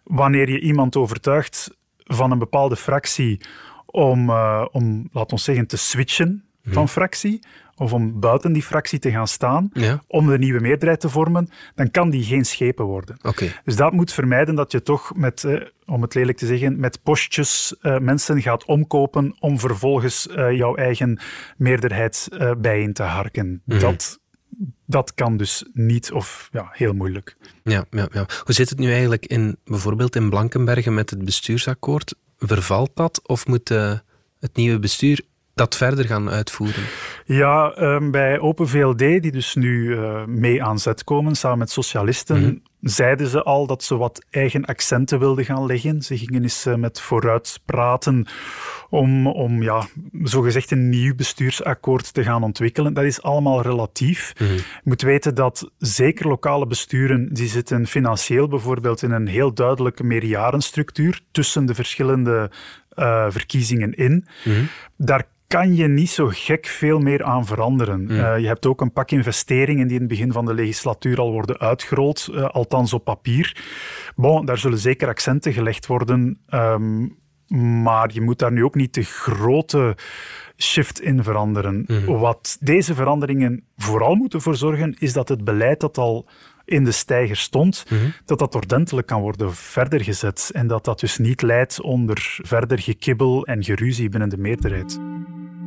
Wanneer 0.04 0.50
je 0.50 0.60
iemand 0.60 0.96
overtuigt 0.96 1.70
van 2.04 2.30
een 2.30 2.38
bepaalde 2.38 2.76
fractie 2.76 3.40
om, 3.86 4.30
uh, 4.30 4.66
om 4.72 5.08
laten 5.12 5.36
we 5.36 5.42
zeggen, 5.42 5.66
te 5.66 5.76
switchen 5.76 6.44
mhm. 6.62 6.74
van 6.74 6.88
fractie, 6.88 7.40
of 7.76 7.92
om 7.92 8.20
buiten 8.20 8.52
die 8.52 8.62
fractie 8.62 8.98
te 8.98 9.10
gaan 9.10 9.28
staan, 9.28 9.72
om 10.06 10.26
de 10.26 10.38
nieuwe 10.38 10.60
meerderheid 10.60 11.00
te 11.00 11.08
vormen, 11.08 11.48
dan 11.74 11.90
kan 11.90 12.10
die 12.10 12.24
geen 12.24 12.44
schepen 12.44 12.84
worden. 12.84 13.16
Dus 13.64 13.76
dat 13.76 13.92
moet 13.92 14.12
vermijden 14.12 14.54
dat 14.54 14.72
je 14.72 14.82
toch 14.82 15.16
met, 15.16 15.44
eh, 15.44 15.60
om 15.86 16.02
het 16.02 16.14
lelijk 16.14 16.38
te 16.38 16.46
zeggen, 16.46 16.80
met 16.80 17.02
postjes 17.02 17.76
uh, 17.82 17.98
mensen 17.98 18.42
gaat 18.42 18.64
omkopen 18.64 19.36
om 19.38 19.58
vervolgens 19.58 20.28
jouw 20.34 20.74
eigen 20.74 21.20
meerderheid 21.56 22.28
bijeen 22.58 22.92
te 22.92 23.02
harken. 23.02 23.62
Mhm. 23.64 23.78
Dat 23.78 24.19
dat 24.86 25.14
kan 25.14 25.36
dus 25.36 25.64
niet 25.72 26.12
of 26.12 26.48
ja, 26.52 26.68
heel 26.72 26.92
moeilijk. 26.92 27.36
Ja, 27.64 27.84
ja, 27.90 28.08
ja. 28.12 28.26
Hoe 28.44 28.54
zit 28.54 28.70
het 28.70 28.78
nu 28.78 28.90
eigenlijk 28.90 29.26
in, 29.26 29.56
bijvoorbeeld 29.64 30.16
in 30.16 30.30
Blankenbergen 30.30 30.94
met 30.94 31.10
het 31.10 31.24
bestuursakkoord? 31.24 32.14
Vervalt 32.38 32.90
dat 32.94 33.20
of 33.26 33.46
moet 33.46 33.70
uh, 33.70 33.92
het 34.40 34.56
nieuwe 34.56 34.78
bestuur 34.78 35.20
dat 35.54 35.76
verder 35.76 36.04
gaan 36.04 36.30
uitvoeren? 36.30 36.82
Ja, 37.24 37.74
um, 37.78 38.10
bij 38.10 38.38
Open 38.38 38.68
VLD, 38.68 38.98
die 38.98 39.32
dus 39.32 39.54
nu 39.54 39.84
uh, 39.84 40.24
mee 40.24 40.62
aan 40.62 40.78
zet 40.78 41.04
komen, 41.04 41.34
samen 41.34 41.58
met 41.58 41.70
socialisten, 41.70 42.40
mhm. 42.40 42.54
Zeiden 42.80 43.26
ze 43.26 43.42
al 43.42 43.66
dat 43.66 43.82
ze 43.82 43.96
wat 43.96 44.24
eigen 44.30 44.64
accenten 44.64 45.18
wilden 45.18 45.44
gaan 45.44 45.66
leggen. 45.66 46.02
Ze 46.02 46.18
gingen 46.18 46.42
eens 46.42 46.66
uh, 46.66 46.74
met 46.74 47.00
vooruit 47.00 47.60
praten 47.64 48.26
om, 48.90 49.26
om 49.26 49.62
ja, 49.62 49.86
zogezegd 50.22 50.70
een 50.70 50.88
nieuw 50.88 51.14
bestuursakkoord 51.14 52.14
te 52.14 52.22
gaan 52.22 52.42
ontwikkelen. 52.42 52.94
Dat 52.94 53.04
is 53.04 53.22
allemaal 53.22 53.62
relatief. 53.62 54.32
Mhm. 54.38 54.52
Je 54.52 54.62
moet 54.84 55.02
weten 55.02 55.34
dat 55.34 55.70
zeker 55.78 56.28
lokale 56.28 56.66
besturen, 56.66 57.34
die 57.34 57.48
zitten 57.48 57.86
financieel 57.86 58.48
bijvoorbeeld 58.48 59.02
in 59.02 59.10
een 59.10 59.26
heel 59.26 59.54
duidelijke 59.54 60.04
meerjarenstructuur 60.04 61.20
tussen 61.30 61.66
de 61.66 61.74
verschillende 61.74 62.50
uh, 62.94 63.26
verkiezingen 63.28 63.94
in. 63.94 64.26
Mm 64.44 64.68
Daar 64.96 65.26
kan 65.50 65.74
je 65.74 65.88
niet 65.88 66.10
zo 66.10 66.28
gek 66.32 66.66
veel 66.66 66.98
meer 66.98 67.24
aan 67.24 67.46
veranderen. 67.46 68.00
Mm. 68.00 68.10
Uh, 68.10 68.38
je 68.38 68.46
hebt 68.46 68.66
ook 68.66 68.80
een 68.80 68.92
pak 68.92 69.10
investeringen 69.10 69.86
die 69.86 69.94
in 69.94 70.02
het 70.02 70.10
begin 70.10 70.32
van 70.32 70.44
de 70.44 70.54
legislatuur 70.54 71.20
al 71.20 71.32
worden 71.32 71.58
uitgerold, 71.58 72.28
uh, 72.30 72.44
althans 72.44 72.92
op 72.92 73.04
papier. 73.04 73.64
Bon, 74.16 74.46
daar 74.46 74.58
zullen 74.58 74.78
zeker 74.78 75.08
accenten 75.08 75.52
gelegd 75.52 75.86
worden, 75.86 76.40
um, 76.54 77.18
maar 77.82 78.10
je 78.12 78.20
moet 78.20 78.38
daar 78.38 78.52
nu 78.52 78.64
ook 78.64 78.74
niet 78.74 78.94
de 78.94 79.02
grote 79.02 79.96
shift 80.56 81.00
in 81.00 81.22
veranderen. 81.22 81.84
Mm. 81.86 82.04
Wat 82.04 82.56
deze 82.60 82.94
veranderingen 82.94 83.64
vooral 83.76 84.14
moeten 84.14 84.40
voor 84.40 84.56
zorgen, 84.56 84.96
is 84.98 85.12
dat 85.12 85.28
het 85.28 85.44
beleid 85.44 85.80
dat 85.80 85.98
al 85.98 86.28
in 86.64 86.84
de 86.84 86.92
stijger 86.92 87.36
stond, 87.36 87.84
mm 87.88 87.98
-hmm. 87.98 88.12
dat 88.24 88.38
dat 88.38 88.54
ordentelijk 88.54 89.06
kan 89.06 89.20
worden 89.20 89.54
verder 89.54 90.04
gezet. 90.04 90.50
En 90.52 90.66
dat 90.66 90.84
dat 90.84 91.00
dus 91.00 91.18
niet 91.18 91.42
leidt 91.42 91.80
onder 91.80 92.38
verder 92.42 92.78
gekibbel 92.78 93.46
en 93.46 93.64
geruzie 93.64 94.08
binnen 94.08 94.28
de 94.28 94.38
meerderheid. 94.38 95.00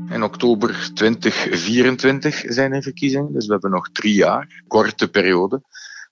In 0.10 0.24
oktober 0.24 0.91
2024 0.93 2.43
zijn 2.45 2.74
er 2.74 2.81
verkiezingen, 2.81 3.33
dus 3.33 3.45
we 3.45 3.51
hebben 3.51 3.72
nog 3.72 3.89
drie 3.91 4.13
jaar, 4.13 4.63
korte 4.67 5.10
periode. 5.10 5.62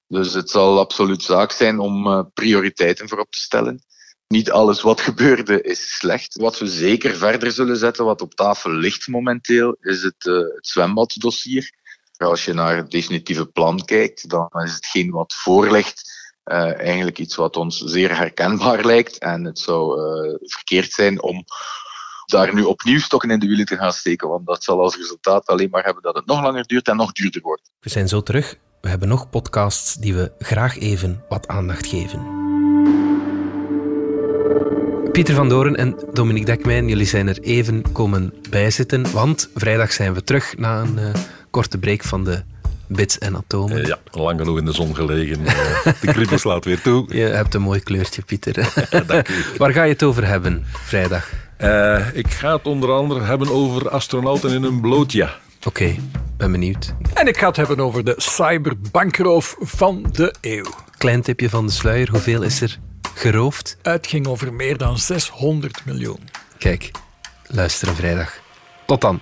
Dus 0.07 0.33
het 0.33 0.49
zal 0.49 0.79
absoluut 0.79 1.23
zaak 1.23 1.51
zijn 1.51 1.79
om 1.79 2.07
uh, 2.07 2.21
prioriteiten 2.33 3.09
voorop 3.09 3.31
te 3.31 3.39
stellen. 3.39 3.83
Niet 4.27 4.51
alles 4.51 4.81
wat 4.81 5.01
gebeurde 5.01 5.61
is 5.61 5.95
slecht. 5.95 6.35
Wat 6.35 6.59
we 6.59 6.67
zeker 6.67 7.15
verder 7.15 7.51
zullen 7.51 7.77
zetten, 7.77 8.05
wat 8.05 8.21
op 8.21 8.33
tafel 8.33 8.71
ligt 8.71 9.07
momenteel, 9.07 9.77
is 9.79 10.03
het, 10.03 10.25
uh, 10.25 10.35
het 10.35 10.67
zwembaddossier. 10.67 11.71
Als 12.17 12.45
je 12.45 12.53
naar 12.53 12.75
het 12.75 12.91
definitieve 12.91 13.45
plan 13.45 13.85
kijkt, 13.85 14.29
dan 14.29 14.49
is 14.63 14.73
hetgeen 14.73 15.11
wat 15.11 15.33
voorligt 15.33 16.01
uh, 16.45 16.79
eigenlijk 16.79 17.19
iets 17.19 17.35
wat 17.35 17.57
ons 17.57 17.77
zeer 17.77 18.17
herkenbaar 18.17 18.85
lijkt. 18.85 19.17
En 19.17 19.43
het 19.43 19.59
zou 19.59 19.99
verkeerd 20.41 20.91
zijn 20.91 21.21
om 21.21 21.45
daar 22.31 22.53
nu 22.53 22.63
opnieuw 22.63 22.99
stokken 22.99 23.29
in 23.29 23.39
de 23.39 23.47
wielen 23.47 23.65
te 23.65 23.77
gaan 23.77 23.93
steken, 23.93 24.27
want 24.27 24.45
dat 24.45 24.63
zal 24.63 24.81
als 24.81 24.97
resultaat 24.97 25.45
alleen 25.45 25.69
maar 25.69 25.83
hebben 25.83 26.03
dat 26.03 26.15
het 26.15 26.25
nog 26.25 26.41
langer 26.41 26.67
duurt 26.67 26.87
en 26.87 26.95
nog 26.95 27.11
duurder 27.11 27.41
wordt. 27.41 27.71
We 27.79 27.89
zijn 27.89 28.07
zo 28.07 28.23
terug. 28.23 28.55
We 28.81 28.89
hebben 28.89 29.07
nog 29.07 29.29
podcasts 29.29 29.95
die 29.95 30.13
we 30.13 30.31
graag 30.39 30.79
even 30.79 31.23
wat 31.29 31.47
aandacht 31.47 31.87
geven. 31.87 32.39
Pieter 35.11 35.35
van 35.35 35.49
Doren 35.49 35.75
en 35.75 35.95
Dominique 36.13 36.45
Dekmijn, 36.45 36.87
jullie 36.87 37.05
zijn 37.05 37.27
er 37.27 37.39
even 37.39 37.91
komen 37.91 38.33
bijzitten, 38.49 39.11
want 39.11 39.49
vrijdag 39.55 39.91
zijn 39.91 40.13
we 40.13 40.23
terug 40.23 40.57
na 40.57 40.81
een 40.81 40.97
uh, 40.99 41.13
korte 41.49 41.77
break 41.77 42.03
van 42.03 42.23
de 42.23 42.43
bits 42.87 43.17
en 43.17 43.35
atomen. 43.35 43.77
Uh, 43.77 43.85
ja, 43.85 43.97
lang 44.11 44.39
genoeg 44.39 44.57
in 44.57 44.65
de 44.65 44.71
zon 44.71 44.95
gelegen. 44.95 45.41
Uh, 45.41 45.53
de 46.01 46.07
kriebel 46.07 46.37
slaat 46.37 46.65
weer 46.65 46.81
toe. 46.81 47.05
Je 47.17 47.23
hebt 47.23 47.53
een 47.53 47.61
mooi 47.61 47.79
kleurtje, 47.79 48.21
Pieter. 48.21 48.73
Dank 49.07 49.29
u. 49.29 49.33
Waar 49.57 49.71
ga 49.71 49.83
je 49.83 49.91
het 49.91 50.03
over 50.03 50.27
hebben 50.27 50.63
vrijdag? 50.65 51.29
Ik 52.13 52.31
ga 52.31 52.55
het 52.55 52.65
onder 52.65 52.91
andere 52.91 53.21
hebben 53.21 53.51
over 53.51 53.89
astronauten 53.89 54.49
in 54.49 54.63
een 54.63 54.81
blootje. 54.81 55.29
Oké, 55.63 55.95
ben 56.37 56.51
benieuwd. 56.51 56.93
En 57.13 57.27
ik 57.27 57.37
ga 57.37 57.47
het 57.47 57.55
hebben 57.55 57.79
over 57.79 58.03
de 58.03 58.13
cyberbankroof 58.17 59.55
van 59.59 60.05
de 60.11 60.35
eeuw. 60.41 60.65
Klein 60.97 61.21
tipje 61.21 61.49
van 61.49 61.65
de 61.65 61.71
sluier, 61.71 62.09
hoeveel 62.09 62.41
is 62.41 62.61
er 62.61 62.79
geroofd? 63.15 63.77
Het 63.81 64.07
ging 64.07 64.27
over 64.27 64.53
meer 64.53 64.77
dan 64.77 64.97
600 64.97 65.81
miljoen. 65.85 66.19
Kijk, 66.57 66.91
luisteren 67.47 67.95
vrijdag. 67.95 68.39
Tot 68.85 69.01
dan. 69.01 69.19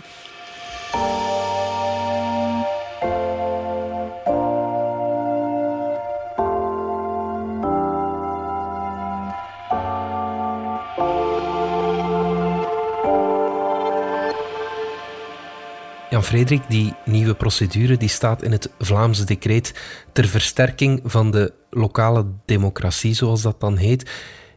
Jan-Frederik, 16.19 16.69
die 16.69 16.93
nieuwe 17.05 17.33
procedure 17.33 17.97
die 17.97 18.09
staat 18.09 18.43
in 18.43 18.51
het 18.51 18.69
Vlaamse 18.79 19.23
decreet 19.23 19.73
ter 20.13 20.27
versterking 20.27 21.01
van 21.03 21.31
de 21.31 21.53
lokale 21.69 22.25
democratie, 22.45 23.13
zoals 23.13 23.41
dat 23.41 23.59
dan 23.59 23.77
heet. 23.77 24.09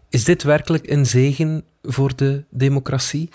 Is 0.08 0.24
dit 0.24 0.42
werkelijk 0.42 0.90
een 0.90 1.06
zegen 1.06 1.64
voor 1.82 2.16
de 2.16 2.44
democratie? 2.50 3.28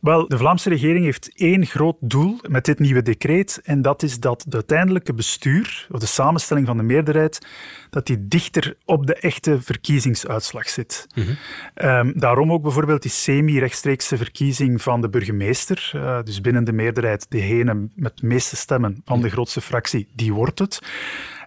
Wel, 0.00 0.28
de 0.28 0.38
Vlaamse 0.38 0.68
regering 0.68 1.04
heeft 1.04 1.30
één 1.34 1.66
groot 1.66 1.96
doel 2.00 2.38
met 2.48 2.64
dit 2.64 2.78
nieuwe 2.78 3.02
decreet. 3.02 3.60
En 3.64 3.82
dat 3.82 4.02
is 4.02 4.20
dat 4.20 4.44
de 4.48 4.54
uiteindelijke 4.56 5.14
bestuur, 5.14 5.86
of 5.90 6.00
de 6.00 6.06
samenstelling 6.06 6.66
van 6.66 6.76
de 6.76 6.82
meerderheid, 6.82 7.46
dat 7.90 8.06
die 8.06 8.28
dichter 8.28 8.76
op 8.84 9.06
de 9.06 9.14
echte 9.14 9.62
verkiezingsuitslag 9.62 10.68
zit. 10.68 11.06
Mhm. 11.14 11.30
Ehm, 11.74 12.12
daarom 12.14 12.52
ook 12.52 12.62
bijvoorbeeld 12.62 13.02
die 13.02 13.10
semi-rechtstreekse 13.10 14.16
verkiezing 14.16 14.82
van 14.82 15.00
de 15.00 15.08
burgemeester. 15.08 15.92
Uh, 15.94 16.22
dus 16.22 16.40
binnen 16.40 16.64
de 16.64 16.72
meerderheid, 16.72 17.26
degene 17.28 17.88
met 17.94 18.18
de 18.18 18.26
meeste 18.26 18.56
stemmen 18.56 19.02
van 19.04 19.20
de 19.20 19.30
grootste 19.30 19.60
fractie, 19.60 20.08
die 20.14 20.32
wordt 20.32 20.58
het. 20.58 20.80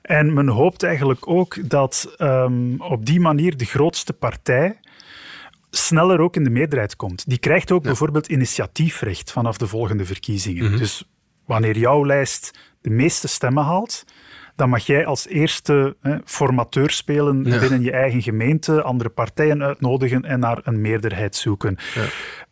En 0.01 0.33
men 0.33 0.47
hoopt 0.47 0.83
eigenlijk 0.83 1.27
ook 1.27 1.69
dat 1.69 2.15
um, 2.17 2.81
op 2.81 3.05
die 3.05 3.19
manier 3.19 3.57
de 3.57 3.65
grootste 3.65 4.13
partij 4.13 4.79
sneller 5.75 6.19
ook 6.19 6.35
in 6.35 6.43
de 6.43 6.49
meerderheid 6.49 6.95
komt. 6.95 7.29
Die 7.29 7.37
krijgt 7.37 7.71
ook 7.71 7.83
bijvoorbeeld 7.83 8.27
initiatiefrecht 8.27 9.31
vanaf 9.31 9.57
de 9.57 9.67
volgende 9.67 10.05
verkiezingen. 10.05 10.69
Mhm. 10.69 10.77
Dus 10.77 11.09
wanneer 11.45 11.77
jouw 11.77 12.05
lijst 12.05 12.59
de 12.81 12.89
meeste 12.89 13.27
stemmen 13.27 13.63
haalt, 13.63 14.05
dan 14.55 14.69
mag 14.69 14.85
jij 14.85 15.05
als 15.05 15.27
eerste 15.27 15.95
hè, 16.01 16.17
formateur 16.25 16.89
spelen 16.89 17.43
binnen 17.43 17.81
je 17.81 17.91
eigen 17.91 18.21
gemeente, 18.21 18.81
andere 18.81 19.09
partijen 19.09 19.63
uitnodigen 19.63 20.23
en 20.23 20.39
naar 20.39 20.59
een 20.63 20.81
meerderheid 20.81 21.35
zoeken. 21.35 21.77
Ja. 21.95 22.05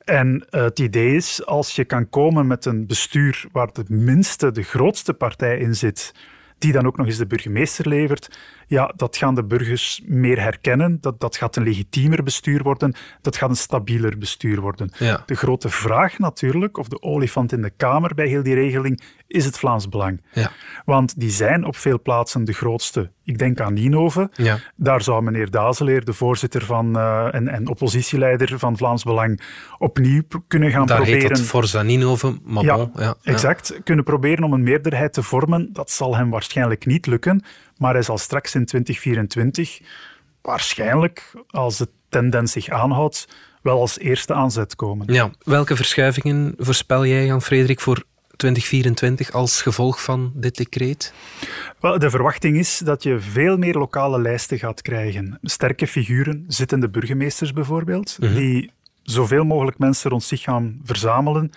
En 0.06 0.46
uh, 0.50 0.62
het 0.62 0.80
idee 0.80 1.16
is, 1.16 1.46
als 1.46 1.76
je 1.76 1.86
kan 1.86 2.10
komen 2.10 2.48
met 2.48 2.66
een 2.66 2.88
bestuur 2.88 3.46
waar 3.52 3.74
de 3.74 3.84
minste, 3.88 4.52
de 4.52 4.64
grootste 4.64 5.14
partij 5.14 5.58
in 5.58 5.76
zit, 5.76 6.14
die 6.58 6.72
dan 6.72 6.86
ook 6.86 6.98
nog 6.98 7.08
eens 7.08 7.18
de 7.18 7.28
burgemeester 7.28 7.88
levert, 7.88 8.40
ja, 8.72 8.94
dat 8.96 9.18
gaan 9.18 9.36
de 9.36 9.44
burgers 9.44 10.02
meer 10.06 10.42
herkennen. 10.42 10.98
Dat, 11.02 11.20
dat 11.20 11.38
gaat 11.38 11.56
een 11.56 11.64
legitiemer 11.64 12.24
bestuur 12.24 12.64
worden. 12.64 12.96
Dat 13.22 13.38
gaat 13.38 13.50
een 13.50 13.56
stabieler 13.56 14.18
bestuur 14.18 14.62
worden. 14.62 14.92
De 15.26 15.36
grote 15.36 15.70
vraag 15.70 16.20
natuurlijk, 16.20 16.78
of 16.78 16.88
de 16.88 17.02
olifant 17.02 17.52
in 17.52 17.62
de 17.62 17.70
kamer 17.70 18.14
bij 18.16 18.28
heel 18.28 18.44
die 18.44 18.54
regeling, 18.54 19.02
is 19.28 19.46
het 19.46 19.60
Vlaams 19.60 19.90
Belang. 19.90 20.22
Ja. 20.34 20.52
Want 20.86 21.20
die 21.20 21.30
zijn 21.30 21.66
op 21.66 21.76
veel 21.76 22.02
plaatsen 22.02 22.44
de 22.44 22.54
grootste. 22.54 23.12
Ik 23.24 23.38
denk 23.38 23.60
aan 23.60 23.74
Ninove. 23.74 24.30
Ja. 24.34 24.60
Daar 24.76 25.02
zou 25.02 25.24
meneer 25.24 25.52
Dazeleer, 25.52 26.06
de 26.06 26.14
voorzitter 26.14 26.66
van, 26.66 26.98
uh, 26.98 27.34
en, 27.34 27.48
en 27.48 27.68
oppositieleider 27.68 28.60
van 28.60 28.78
Vlaams 28.78 29.04
Belang, 29.04 29.42
opnieuw 29.78 30.22
kunnen 30.48 30.72
gaan 30.72 30.86
Daar 30.86 30.96
proberen... 30.98 31.20
Daar 31.20 31.30
heet 31.30 31.38
het 31.38 31.48
Forza 31.48 31.82
Ninove, 31.82 32.40
maar 32.44 32.64
ja, 32.64 32.90
ja, 32.96 33.16
exact. 33.24 33.80
Kunnen 33.84 34.06
proberen 34.06 34.44
om 34.44 34.54
een 34.54 34.64
meerderheid 34.64 35.14
te 35.14 35.24
vormen. 35.24 35.70
Dat 35.74 35.92
zal 35.92 36.16
hem 36.16 36.30
waarschijnlijk 36.30 36.86
niet 36.86 37.06
lukken. 37.06 37.44
Maar 37.82 37.94
hij 37.94 38.02
zal 38.02 38.18
straks 38.18 38.56
in 38.56 38.66
2024 38.66 39.82
waarschijnlijk, 40.42 41.34
als 41.50 41.78
de 41.78 41.88
tendens 42.10 42.52
zich 42.52 42.70
aanhoudt, 42.70 43.28
wel 43.62 43.80
als 43.80 44.00
eerste 44.00 44.34
aanzet 44.34 44.76
komen. 44.76 45.14
Ja. 45.14 45.32
Welke 45.44 45.76
verschuivingen 45.76 46.54
voorspel 46.58 47.06
jij, 47.06 47.26
Jan-Frederik, 47.26 47.80
voor 47.80 48.04
2024 48.36 49.32
als 49.32 49.62
gevolg 49.62 50.04
van 50.04 50.32
dit 50.36 50.58
decreet? 50.58 51.14
Wel, 51.80 52.00
de 52.00 52.10
verwachting 52.10 52.58
is 52.58 52.78
dat 52.78 53.04
je 53.04 53.20
veel 53.20 53.58
meer 53.58 53.78
lokale 53.78 54.22
lijsten 54.22 54.60
gaat 54.60 54.82
krijgen. 54.82 55.40
Sterke 55.42 55.88
figuren, 55.88 56.46
zittende 56.48 56.90
burgemeesters 56.90 57.54
bijvoorbeeld, 57.54 58.18
mhm. 58.20 58.36
die 58.36 58.72
zoveel 59.04 59.44
mogelijk 59.44 59.78
mensen 59.78 60.10
rond 60.10 60.24
zich 60.24 60.42
gaan 60.42 60.80
verzamelen 60.84 61.52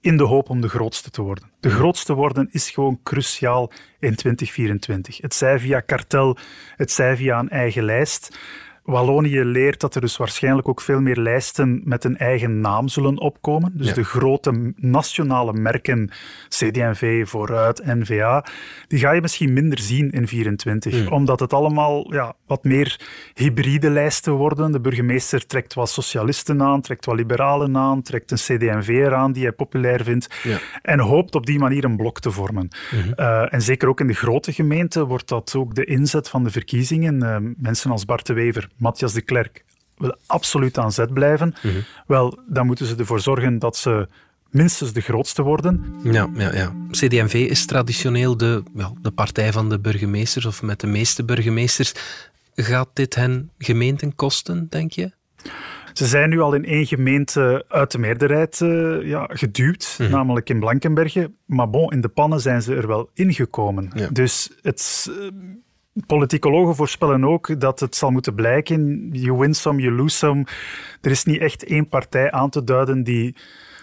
in 0.00 0.16
de 0.16 0.24
hoop 0.24 0.48
om 0.48 0.60
de 0.60 0.68
grootste 0.68 1.10
te 1.10 1.22
worden. 1.22 1.50
De 1.60 1.70
grootste 1.70 2.14
worden 2.14 2.48
is 2.52 2.70
gewoon 2.70 3.00
cruciaal 3.02 3.72
in 3.98 4.14
2024. 4.14 5.20
Het 5.20 5.34
zij 5.34 5.58
via 5.58 5.80
kartel, 5.80 6.36
het 6.76 6.92
zij 6.92 7.16
via 7.16 7.38
een 7.38 7.48
eigen 7.48 7.84
lijst. 7.84 8.38
Wallonië 8.84 9.44
leert 9.44 9.80
dat 9.80 9.94
er 9.94 10.00
dus 10.00 10.16
waarschijnlijk 10.16 10.68
ook 10.68 10.80
veel 10.80 11.00
meer 11.00 11.16
lijsten 11.16 11.80
met 11.84 12.04
een 12.04 12.16
eigen 12.16 12.60
naam 12.60 12.88
zullen 12.88 13.18
opkomen. 13.18 13.72
Dus 13.74 13.94
de 13.94 14.04
grote 14.04 14.72
nationale 14.76 15.52
merken, 15.52 16.10
CD&V, 16.48 17.28
Vooruit, 17.28 17.84
NVA, 17.84 18.44
die 18.88 18.98
ga 18.98 19.12
je 19.12 19.20
misschien 19.20 19.52
minder 19.52 19.78
zien 19.78 20.10
in 20.10 20.28
24. 20.28 20.98
Hmm. 20.98 21.08
Omdat 21.08 21.40
het 21.40 21.52
allemaal 21.52 22.14
ja, 22.14 22.34
wat 22.46 22.64
meer 22.64 23.00
hybride 23.34 23.90
lijsten 23.90 24.32
worden. 24.32 24.72
De 24.72 24.80
burgemeester 24.80 25.46
trekt 25.46 25.74
wat 25.74 25.90
socialisten 25.90 26.62
aan, 26.62 26.80
trekt 26.80 27.04
wat 27.04 27.16
liberalen 27.16 27.76
aan, 27.76 28.02
trekt 28.02 28.30
een 28.30 28.36
CD&V 28.36 28.88
eraan 28.88 29.32
die 29.32 29.42
hij 29.42 29.52
populair 29.52 30.04
vindt. 30.04 30.28
En 30.82 30.98
hoopt 31.00 31.34
op 31.34 31.46
die 31.46 31.58
manier 31.58 31.84
een 31.84 31.96
blok 31.96 32.20
te 32.20 32.30
vormen. 32.30 32.68
Hmm. 32.90 33.12
Eh, 33.12 33.54
en 33.54 33.62
zeker 33.62 33.88
ook 33.88 34.00
in 34.00 34.06
de 34.06 34.14
grote 34.14 34.52
gemeenten 34.52 35.06
wordt 35.06 35.28
dat 35.28 35.54
ook 35.56 35.74
de 35.74 35.84
inzet 35.84 36.28
van 36.28 36.44
de 36.44 36.50
verkiezingen. 36.50 37.22
Uh, 37.22 37.36
mensen 37.56 37.90
als 37.90 38.04
Bart 38.04 38.26
de 38.26 38.32
Wever 38.32 38.68
Matthias 38.76 39.12
de 39.12 39.20
Klerk 39.20 39.64
wil 39.96 40.16
absoluut 40.26 40.78
aan 40.78 40.92
zet 40.92 41.12
blijven, 41.12 41.54
mhm. 41.62 41.80
wel, 42.06 42.38
dan 42.46 42.66
moeten 42.66 42.86
ze 42.86 42.96
ervoor 42.96 43.20
zorgen 43.20 43.58
dat 43.58 43.76
ze 43.76 44.08
minstens 44.50 44.92
de 44.92 45.00
grootste 45.00 45.42
worden. 45.42 45.84
Ja, 46.02 46.30
ja, 46.34 46.54
ja. 46.54 46.72
CD&V 46.90 47.34
is 47.34 47.66
traditioneel 47.66 48.36
de, 48.36 48.62
wel, 48.72 48.96
de 49.02 49.10
partij 49.10 49.52
van 49.52 49.68
de 49.68 49.78
burgemeesters, 49.78 50.44
of 50.44 50.62
met 50.62 50.80
de 50.80 50.86
meeste 50.86 51.24
burgemeesters. 51.24 51.94
Gaat 52.54 52.88
dit 52.92 53.14
hen 53.14 53.50
gemeenten 53.58 54.14
kosten, 54.14 54.66
denk 54.70 54.92
je? 54.92 55.12
Ze 55.92 56.06
zijn 56.06 56.30
nu 56.30 56.40
al 56.40 56.54
in 56.54 56.64
één 56.64 56.86
gemeente 56.86 57.64
uit 57.68 57.90
de 57.90 57.98
meerderheid 57.98 58.60
uh, 58.60 59.06
ja, 59.06 59.28
geduwd, 59.32 59.96
mhm. 59.98 60.10
namelijk 60.10 60.48
in 60.48 60.60
Blankenberge. 60.60 61.30
Maar 61.46 61.70
bon, 61.70 61.90
in 61.90 62.00
de 62.00 62.08
pannen 62.08 62.40
zijn 62.40 62.62
ze 62.62 62.74
er 62.74 62.86
wel 62.86 63.10
ingekomen. 63.14 63.90
Dus 64.12 64.50
het, 64.62 65.10
uh, 65.10 65.28
Politicologen 66.06 66.74
voorspellen 66.74 67.24
ook 67.24 67.60
dat 67.60 67.80
het 67.80 67.96
zal 67.96 68.10
moeten 68.10 68.34
blijken, 68.34 69.08
you 69.12 69.38
win 69.38 69.54
some, 69.54 69.82
you 69.82 69.94
lose 69.94 70.16
some. 70.16 70.46
Er 71.00 71.10
is 71.10 71.24
niet 71.24 71.40
echt 71.40 71.64
één 71.64 71.88
partij 71.88 72.30
aan 72.30 72.50
te 72.50 72.64
duiden 72.64 73.04
die 73.04 73.36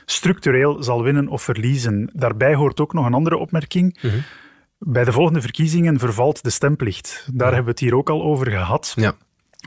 structureel 0.06 0.84
zal 0.84 1.04
winnen 1.04 1.28
of 1.28 1.42
verliezen. 1.42 2.10
Daarbij 2.14 2.56
hoort 2.56 2.80
ook 2.80 2.94
nog 2.94 3.06
een 3.06 3.14
andere 3.14 3.38
opmerking. 3.38 3.98
Mhm. 4.02 4.20
Bij 4.80 5.04
de 5.04 5.12
volgende 5.12 5.42
verkiezingen 5.42 6.00
vervalt 6.00 6.44
de 6.44 6.50
stemplicht. 6.50 7.30
Daar 7.34 7.48
hebben 7.48 7.66
we 7.66 7.72
het 7.72 7.80
hier 7.80 7.96
ook 7.96 8.10
al 8.10 8.24
over 8.24 8.52
gehad. 8.52 8.94
Ja. 8.96 9.16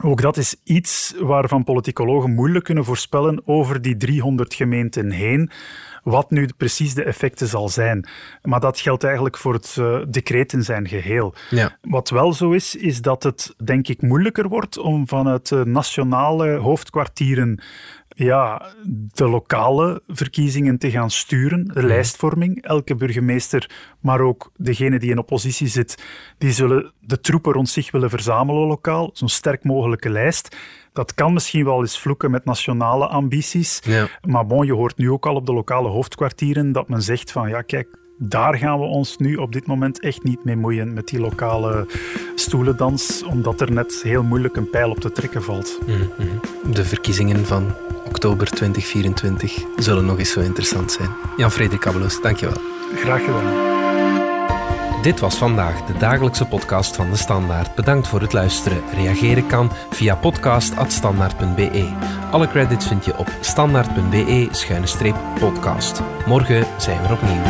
Ook 0.02 0.20
dat 0.20 0.36
is 0.36 0.56
iets 0.64 1.14
waarvan 1.18 1.64
politicologen 1.64 2.34
moeilijk 2.34 2.64
kunnen 2.64 2.84
voorspellen 2.84 3.42
over 3.44 3.82
die 3.82 3.96
300 3.96 4.54
gemeenten 4.54 5.10
heen 5.10 5.50
wat 6.10 6.30
nu 6.30 6.48
precies 6.56 6.94
de 6.94 7.04
effecten 7.04 7.46
zal 7.46 7.68
zijn. 7.68 8.08
Maar 8.42 8.60
dat 8.60 8.80
geldt 8.80 9.04
eigenlijk 9.04 9.36
voor 9.36 9.52
het 9.52 9.76
uh, 9.78 9.98
decreet 10.08 10.52
in 10.52 10.62
zijn 10.62 10.88
geheel. 10.88 11.34
Ja. 11.50 11.76
Wat 11.82 12.10
wel 12.10 12.32
zo 12.32 12.50
is, 12.50 12.76
is 12.76 13.02
dat 13.02 13.22
het 13.22 13.54
denk 13.64 13.88
ik 13.88 14.02
moeilijker 14.02 14.48
wordt 14.48 14.78
om 14.78 15.08
vanuit 15.08 15.50
nationale 15.64 16.56
hoofdkwartieren 16.56 17.60
ja, 18.14 18.72
de 19.12 19.28
lokale 19.28 20.02
verkiezingen 20.08 20.78
te 20.78 20.90
gaan 20.90 21.10
sturen, 21.10 21.64
de 21.64 21.72
mhm. 21.72 21.86
lijstvorming. 21.86 22.62
Elke 22.62 22.94
burgemeester, 22.94 23.70
maar 24.00 24.20
ook 24.20 24.50
degene 24.56 24.98
die 24.98 25.10
in 25.10 25.18
oppositie 25.18 25.68
zit, 25.68 26.04
die 26.38 26.52
zullen 26.52 26.92
de 27.00 27.20
troepen 27.20 27.52
rond 27.52 27.68
zich 27.68 27.90
willen 27.90 28.10
verzamelen 28.10 28.66
lokaal, 28.66 29.10
zo'n 29.12 29.28
sterk 29.28 29.64
mogelijke 29.64 30.10
lijst. 30.10 30.56
Dat 30.92 31.14
kan 31.14 31.32
misschien 31.32 31.64
wel 31.64 31.80
eens 31.80 32.00
vloeken 32.00 32.30
met 32.30 32.44
nationale 32.44 33.06
ambities. 33.06 33.80
Ja. 33.84 34.08
Maar 34.22 34.46
bon, 34.46 34.66
je 34.66 34.72
hoort 34.72 34.96
nu 34.96 35.10
ook 35.10 35.26
al 35.26 35.34
op 35.34 35.46
de 35.46 35.52
lokale 35.52 35.88
hoofdkwartieren 35.88 36.72
dat 36.72 36.88
men 36.88 37.02
zegt 37.02 37.32
van 37.32 37.48
ja, 37.48 37.62
kijk, 37.62 37.99
daar 38.22 38.56
gaan 38.56 38.78
we 38.78 38.84
ons 38.84 39.16
nu 39.16 39.36
op 39.36 39.52
dit 39.52 39.66
moment 39.66 40.00
echt 40.00 40.22
niet 40.22 40.44
mee 40.44 40.56
moeien 40.56 40.94
met 40.94 41.08
die 41.08 41.20
lokale 41.20 41.86
stoelendans, 42.34 43.22
omdat 43.22 43.60
er 43.60 43.72
net 43.72 44.00
heel 44.02 44.22
moeilijk 44.22 44.56
een 44.56 44.70
pijl 44.70 44.90
op 44.90 45.00
te 45.00 45.12
trekken 45.12 45.42
valt. 45.42 45.78
Mhm. 45.86 45.98
De 46.72 46.84
verkiezingen 46.84 47.46
van 47.46 47.74
oktober 48.06 48.46
2024 48.46 49.64
zullen 49.76 50.04
nog 50.04 50.18
eens 50.18 50.32
zo 50.32 50.40
interessant 50.40 50.92
zijn. 50.92 51.08
Jan-Frederik 51.36 51.80
Kabeloos, 51.80 52.22
dankjewel. 52.22 52.56
Graag 52.94 53.24
gedaan. 53.24 53.68
Dit 55.02 55.20
was 55.20 55.36
vandaag 55.36 55.86
de 55.86 55.94
dagelijkse 55.98 56.46
podcast 56.46 56.96
van 56.96 57.10
de 57.10 57.16
Standaard. 57.16 57.74
Bedankt 57.74 58.08
voor 58.08 58.20
het 58.20 58.32
luisteren. 58.32 58.82
Reageren 58.94 59.46
kan 59.46 59.72
via 59.90 60.14
podcast.standaard.be. 60.14 61.88
Alle 62.30 62.48
credits 62.48 62.86
vind 62.86 63.04
je 63.04 63.18
op 63.18 63.28
standaard.be-podcast. 63.40 66.02
Morgen 66.26 66.66
zijn 66.78 67.02
we 67.02 67.06
er 67.06 67.12
opnieuw. 67.12 67.42